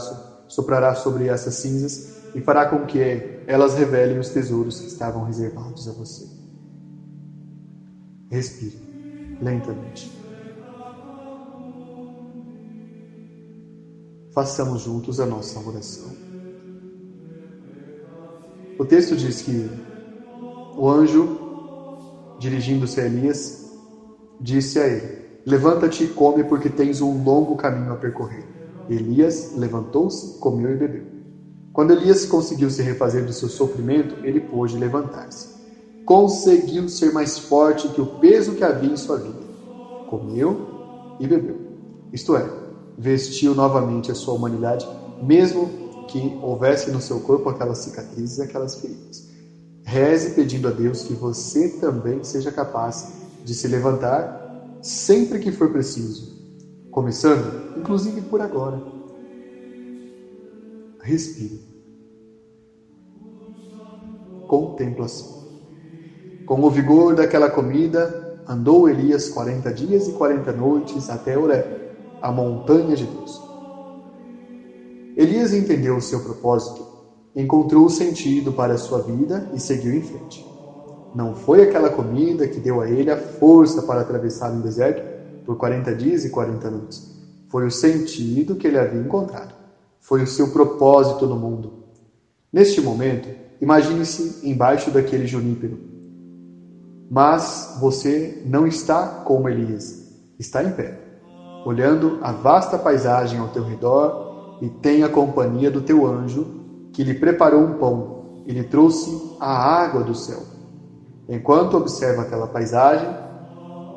soprará 0.48 0.96
sobre 0.96 1.28
essas 1.28 1.56
cinzas 1.56 2.20
e 2.36 2.42
fará 2.42 2.68
com 2.68 2.86
que 2.86 3.00
elas 3.48 3.74
revelem 3.74 4.20
os 4.20 4.30
tesouros 4.30 4.80
que 4.80 4.88
estavam 4.88 5.24
reservados 5.24 5.88
a 5.88 5.92
você. 5.92 6.28
Respire 8.30 8.80
lentamente. 9.42 10.12
Façamos 14.32 14.84
juntos 14.84 15.20
a 15.20 15.26
nossa 15.26 15.60
oração. 15.60 16.12
O 18.78 18.86
texto 18.86 19.16
diz 19.16 19.42
que 19.42 19.70
o 20.78 20.90
anjo, 20.90 21.28
dirigindo-se 22.40 23.02
a 23.02 23.06
Elias, 23.06 23.74
disse 24.40 24.80
a 24.80 24.88
ele: 24.88 25.19
Levanta-te 25.46 26.04
e 26.04 26.08
come, 26.08 26.44
porque 26.44 26.70
tens 26.70 27.02
um 27.02 27.24
longo 27.24 27.56
caminho 27.56 27.94
a 27.94 27.96
percorrer. 27.96 28.46
Elias 28.90 29.54
levantou-se, 29.56 30.40
comeu 30.40 30.72
e 30.72 30.76
bebeu. 30.76 31.04
Quando 31.72 31.92
Elias 31.92 32.26
conseguiu 32.26 32.70
se 32.70 32.82
refazer 32.82 33.26
do 33.26 33.34
seu 33.34 33.48
sofrimento, 33.48 34.16
ele 34.26 34.40
pôde 34.40 34.78
levantar-se 34.78 35.60
conseguiu 36.10 36.90
ser 36.90 37.14
mais 37.14 37.38
forte 37.38 37.88
que 37.90 38.02
o 38.02 38.06
peso 38.20 38.54
que 38.54 38.64
havia 38.64 38.92
em 38.92 38.98
sua 38.98 39.18
vida. 39.18 39.38
Comeu 40.08 41.16
e 41.20 41.28
bebeu. 41.28 41.56
Isto 42.12 42.36
é, 42.36 42.50
vestiu 42.98 43.54
novamente 43.54 44.12
a 44.12 44.16
sua 44.16 44.34
humanidade, 44.34 44.90
mesmo 45.22 45.70
que 46.08 46.36
houvesse 46.42 46.90
no 46.90 47.00
seu 47.00 47.20
corpo 47.20 47.48
aquelas 47.48 47.78
cicatrizes 47.78 48.40
e 48.40 48.42
aquelas 48.42 48.74
feridas. 48.74 49.30
Reze 49.84 50.32
pedindo 50.32 50.68
a 50.68 50.72
Deus 50.72 51.04
que 51.04 51.14
você 51.14 51.70
também 51.80 52.24
seja 52.24 52.52
capaz 52.52 53.10
de 53.46 53.54
se 53.54 53.68
levantar 53.68 54.39
sempre 54.82 55.40
que 55.40 55.52
for 55.52 55.72
preciso, 55.72 56.38
começando, 56.92 57.78
inclusive 57.78 58.22
por 58.22 58.42
agora. 58.42 58.82
Respire. 61.02 61.62
Contemplação. 64.48 65.40
Com 66.46 66.64
o 66.64 66.70
vigor 66.70 67.14
daquela 67.16 67.50
comida, 67.50 68.42
andou 68.48 68.90
Elias 68.90 69.30
quarenta 69.30 69.72
dias 69.72 70.08
e 70.08 70.14
quarenta 70.14 70.52
noites 70.52 71.10
até 71.10 71.38
Oré, 71.38 71.64
a 72.22 72.32
montanha 72.32 72.96
de 72.96 73.06
Deus. 73.06 73.40
Elias 75.16 75.54
entendeu 75.54 75.98
o 75.98 76.02
seu 76.02 76.22
propósito, 76.22 76.88
encontrou 77.36 77.86
o 77.86 77.90
sentido 77.90 78.52
para 78.52 78.74
a 78.74 78.78
sua 78.78 79.02
vida 79.02 79.52
e 79.54 79.60
seguiu 79.60 79.94
em 79.94 80.02
frente. 80.02 80.49
Não 81.14 81.36
foi 81.36 81.64
aquela 81.64 81.90
comida 81.90 82.48
que 82.48 82.60
deu 82.60 82.82
a 82.82 82.90
ele 82.90 83.10
a 83.10 83.18
força 83.18 83.82
para 83.82 84.02
atravessar 84.02 84.52
um 84.52 84.62
deserto 84.62 85.02
por 85.46 85.58
quarenta 85.58 85.94
dias 85.94 86.24
e 86.24 86.30
quarenta 86.30 86.70
noites. 86.70 87.18
Foi 87.50 87.66
o 87.66 87.72
sentido 87.72 88.56
que 88.56 88.68
ele 88.68 88.78
havia 88.78 89.02
encontrado. 89.02 89.56
Foi 90.00 90.22
o 90.22 90.28
seu 90.28 90.50
propósito 90.50 91.26
no 91.26 91.36
mundo. 91.36 91.74
Neste 92.54 92.82
momento, 92.82 93.28
imagine-se 93.62 94.48
embaixo 94.48 94.92
daquele 94.92 95.28
junípero, 95.28 95.80
mas 97.10 97.78
você 97.80 98.42
não 98.46 98.68
está 98.68 99.08
como 99.26 99.50
Elias, 99.50 100.08
está 100.38 100.64
em 100.64 100.72
pé, 100.72 101.00
olhando 101.66 102.20
a 102.22 102.32
vasta 102.32 102.78
paisagem 102.78 103.40
ao 103.40 103.50
teu 103.50 103.64
redor 103.64 104.58
e 104.62 104.70
tem 104.70 105.04
a 105.04 105.10
companhia 105.10 105.72
do 105.72 105.82
teu 105.82 106.06
anjo 106.06 106.46
que 106.94 107.04
lhe 107.04 107.14
preparou 107.14 107.62
um 107.62 107.74
pão 107.74 108.44
e 108.46 108.52
lhe 108.52 108.64
trouxe 108.64 109.12
a 109.40 109.52
água 109.52 110.04
do 110.04 110.16
céu. 110.16 110.59
Enquanto 111.30 111.78
observa 111.78 112.24
aquela 112.24 112.48
paisagem, 112.48 113.08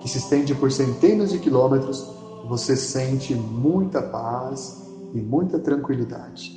que 0.01 0.09
se 0.09 0.19
estende 0.19 0.55
por 0.55 0.71
centenas 0.71 1.31
de 1.31 1.39
quilômetros, 1.39 2.07
você 2.47 2.77
sente 2.77 3.35
muita 3.35 4.03
paz 4.03 4.83
e 5.15 5.21
muita 5.21 5.59
tranquilidade. 5.59 6.53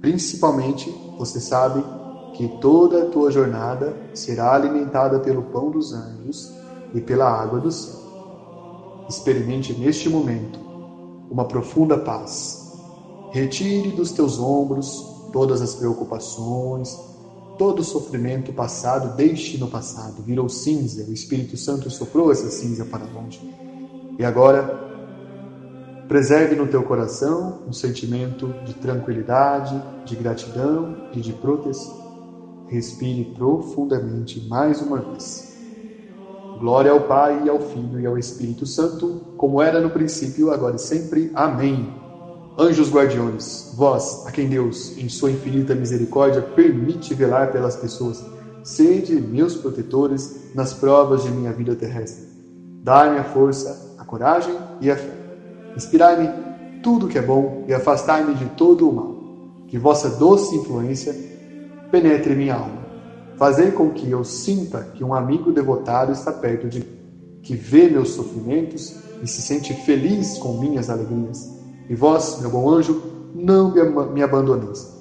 Principalmente, 0.00 0.90
você 1.18 1.38
sabe 1.38 1.84
que 2.32 2.48
toda 2.58 3.02
a 3.02 3.06
tua 3.10 3.30
jornada 3.30 3.94
será 4.14 4.54
alimentada 4.54 5.20
pelo 5.20 5.42
pão 5.42 5.70
dos 5.70 5.92
anjos 5.92 6.50
e 6.94 7.00
pela 7.00 7.28
água 7.28 7.60
do 7.60 7.70
céu. 7.70 8.00
Experimente 9.10 9.74
neste 9.74 10.08
momento 10.08 10.58
uma 11.30 11.44
profunda 11.44 11.98
paz. 11.98 12.72
Retire 13.30 13.90
dos 13.90 14.12
teus 14.12 14.38
ombros 14.38 15.28
todas 15.32 15.60
as 15.60 15.74
preocupações, 15.74 17.11
todo 17.62 17.84
sofrimento 17.84 18.52
passado, 18.52 19.14
deixe 19.14 19.56
no 19.56 19.68
passado, 19.68 20.20
virou 20.20 20.48
cinza, 20.48 21.08
o 21.08 21.12
Espírito 21.12 21.56
Santo 21.56 21.88
soprou 21.90 22.32
essa 22.32 22.50
cinza 22.50 22.84
para 22.84 23.04
longe. 23.04 23.40
E 24.18 24.24
agora, 24.24 24.64
preserve 26.08 26.56
no 26.56 26.66
teu 26.66 26.82
coração 26.82 27.60
um 27.68 27.72
sentimento 27.72 28.52
de 28.64 28.74
tranquilidade, 28.74 29.80
de 30.04 30.16
gratidão 30.16 31.08
e 31.12 31.20
de 31.20 31.32
proteção. 31.34 32.66
Respire 32.66 33.32
profundamente 33.32 34.40
mais 34.48 34.82
uma 34.82 34.98
vez. 34.98 35.56
Glória 36.58 36.90
ao 36.90 37.02
Pai, 37.02 37.44
e 37.44 37.48
ao 37.48 37.60
Filho 37.60 38.00
e 38.00 38.06
ao 38.06 38.18
Espírito 38.18 38.66
Santo, 38.66 39.20
como 39.36 39.62
era 39.62 39.80
no 39.80 39.90
princípio, 39.90 40.50
agora 40.50 40.74
e 40.74 40.80
sempre. 40.80 41.30
Amém. 41.32 42.01
Anjos 42.58 42.92
guardiões, 42.92 43.72
vós, 43.74 44.26
a 44.26 44.30
quem 44.30 44.46
Deus, 44.46 44.98
em 44.98 45.08
sua 45.08 45.30
infinita 45.30 45.74
misericórdia, 45.74 46.42
permite 46.42 47.14
velar 47.14 47.50
pelas 47.50 47.76
pessoas, 47.76 48.22
sede 48.62 49.14
meus 49.14 49.56
protetores 49.56 50.52
nas 50.54 50.74
provas 50.74 51.22
de 51.22 51.30
minha 51.30 51.50
vida 51.50 51.74
terrestre. 51.74 52.26
Dai-me 52.82 53.18
a 53.18 53.24
força, 53.24 53.96
a 53.96 54.04
coragem 54.04 54.54
e 54.82 54.90
a 54.90 54.96
fé. 54.96 55.14
Inspirai-me 55.74 56.82
tudo 56.82 57.08
que 57.08 57.16
é 57.16 57.22
bom 57.22 57.64
e 57.66 57.72
afastai-me 57.72 58.34
de 58.34 58.44
todo 58.50 58.86
o 58.86 58.92
mal. 58.92 59.64
Que 59.66 59.78
vossa 59.78 60.10
doce 60.10 60.54
influência 60.54 61.14
penetre 61.90 62.34
minha 62.34 62.56
alma. 62.56 62.82
Fazei 63.38 63.70
com 63.70 63.90
que 63.90 64.10
eu 64.10 64.24
sinta 64.24 64.82
que 64.94 65.02
um 65.02 65.14
amigo 65.14 65.52
devotado 65.52 66.12
está 66.12 66.30
perto 66.30 66.68
de 66.68 66.80
mim, 66.80 67.40
que 67.42 67.54
vê 67.54 67.88
meus 67.88 68.10
sofrimentos 68.10 68.94
e 69.22 69.26
se 69.26 69.40
sente 69.40 69.72
feliz 69.72 70.36
com 70.36 70.58
minhas 70.58 70.90
alegrias. 70.90 71.61
E 71.92 71.94
vós, 71.94 72.38
meu 72.40 72.48
bom 72.48 72.70
anjo, 72.70 73.02
não 73.34 73.70
me 74.14 74.22
abandoneis. 74.22 74.96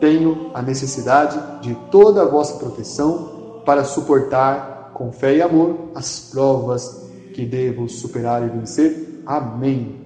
Tenho 0.00 0.50
a 0.52 0.60
necessidade 0.60 1.38
de 1.62 1.72
toda 1.88 2.22
a 2.22 2.24
vossa 2.24 2.58
proteção 2.58 3.62
para 3.64 3.84
suportar 3.84 4.90
com 4.92 5.12
fé 5.12 5.36
e 5.36 5.40
amor 5.40 5.90
as 5.94 6.30
provas 6.32 7.08
que 7.32 7.46
devo 7.46 7.88
superar 7.88 8.42
e 8.42 8.48
vencer. 8.48 9.22
Amém. 9.24 10.00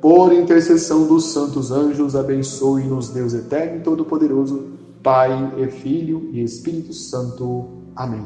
Por 0.00 0.32
intercessão 0.32 1.06
dos 1.06 1.26
santos 1.34 1.70
anjos, 1.70 2.16
abençoe-nos 2.16 3.10
Deus 3.10 3.34
eterno 3.34 3.76
e 3.76 3.80
todo-poderoso. 3.80 4.70
Pai 5.02 5.52
e 5.58 5.68
Filho 5.68 6.30
e 6.32 6.42
Espírito 6.42 6.94
Santo. 6.94 7.68
Amém. 7.94 8.24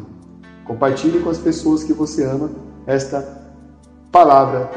Compartilhe 0.64 1.18
com 1.18 1.30
as 1.30 1.38
pessoas 1.38 1.82
que 1.82 1.92
você 1.92 2.22
ama 2.22 2.52
esta 2.86 3.42
palavra 4.12 4.70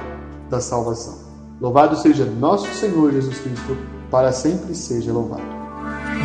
da 0.50 0.60
salvação. 0.60 1.19
Louvado 1.60 1.96
seja 1.98 2.26
nosso 2.26 2.68
Senhor 2.74 3.12
Jesus 3.12 3.38
Cristo, 3.40 3.78
para 4.10 4.32
sempre 4.32 4.74
seja 4.74 5.12
louvado. 5.12 5.44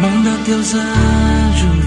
Manda 0.01 0.31
teus 0.45 0.75
anjos 0.75 1.85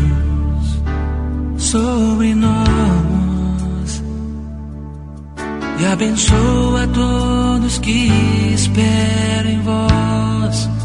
sobre 1.57 2.35
nós 2.35 4.03
e 5.79 5.85
abençoa 5.85 6.87
todos 6.93 7.77
que 7.79 8.09
esperam 8.53 9.49
em 9.49 9.61
vós 9.61 10.77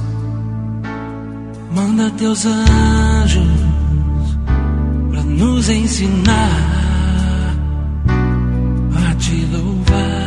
Manda 1.75 2.11
teus 2.19 2.45
anjos 2.45 3.47
para 5.11 5.23
nos 5.23 5.71
ensinar 5.71 7.57
a 9.11 9.15
te 9.15 9.47
louvar. 9.47 10.22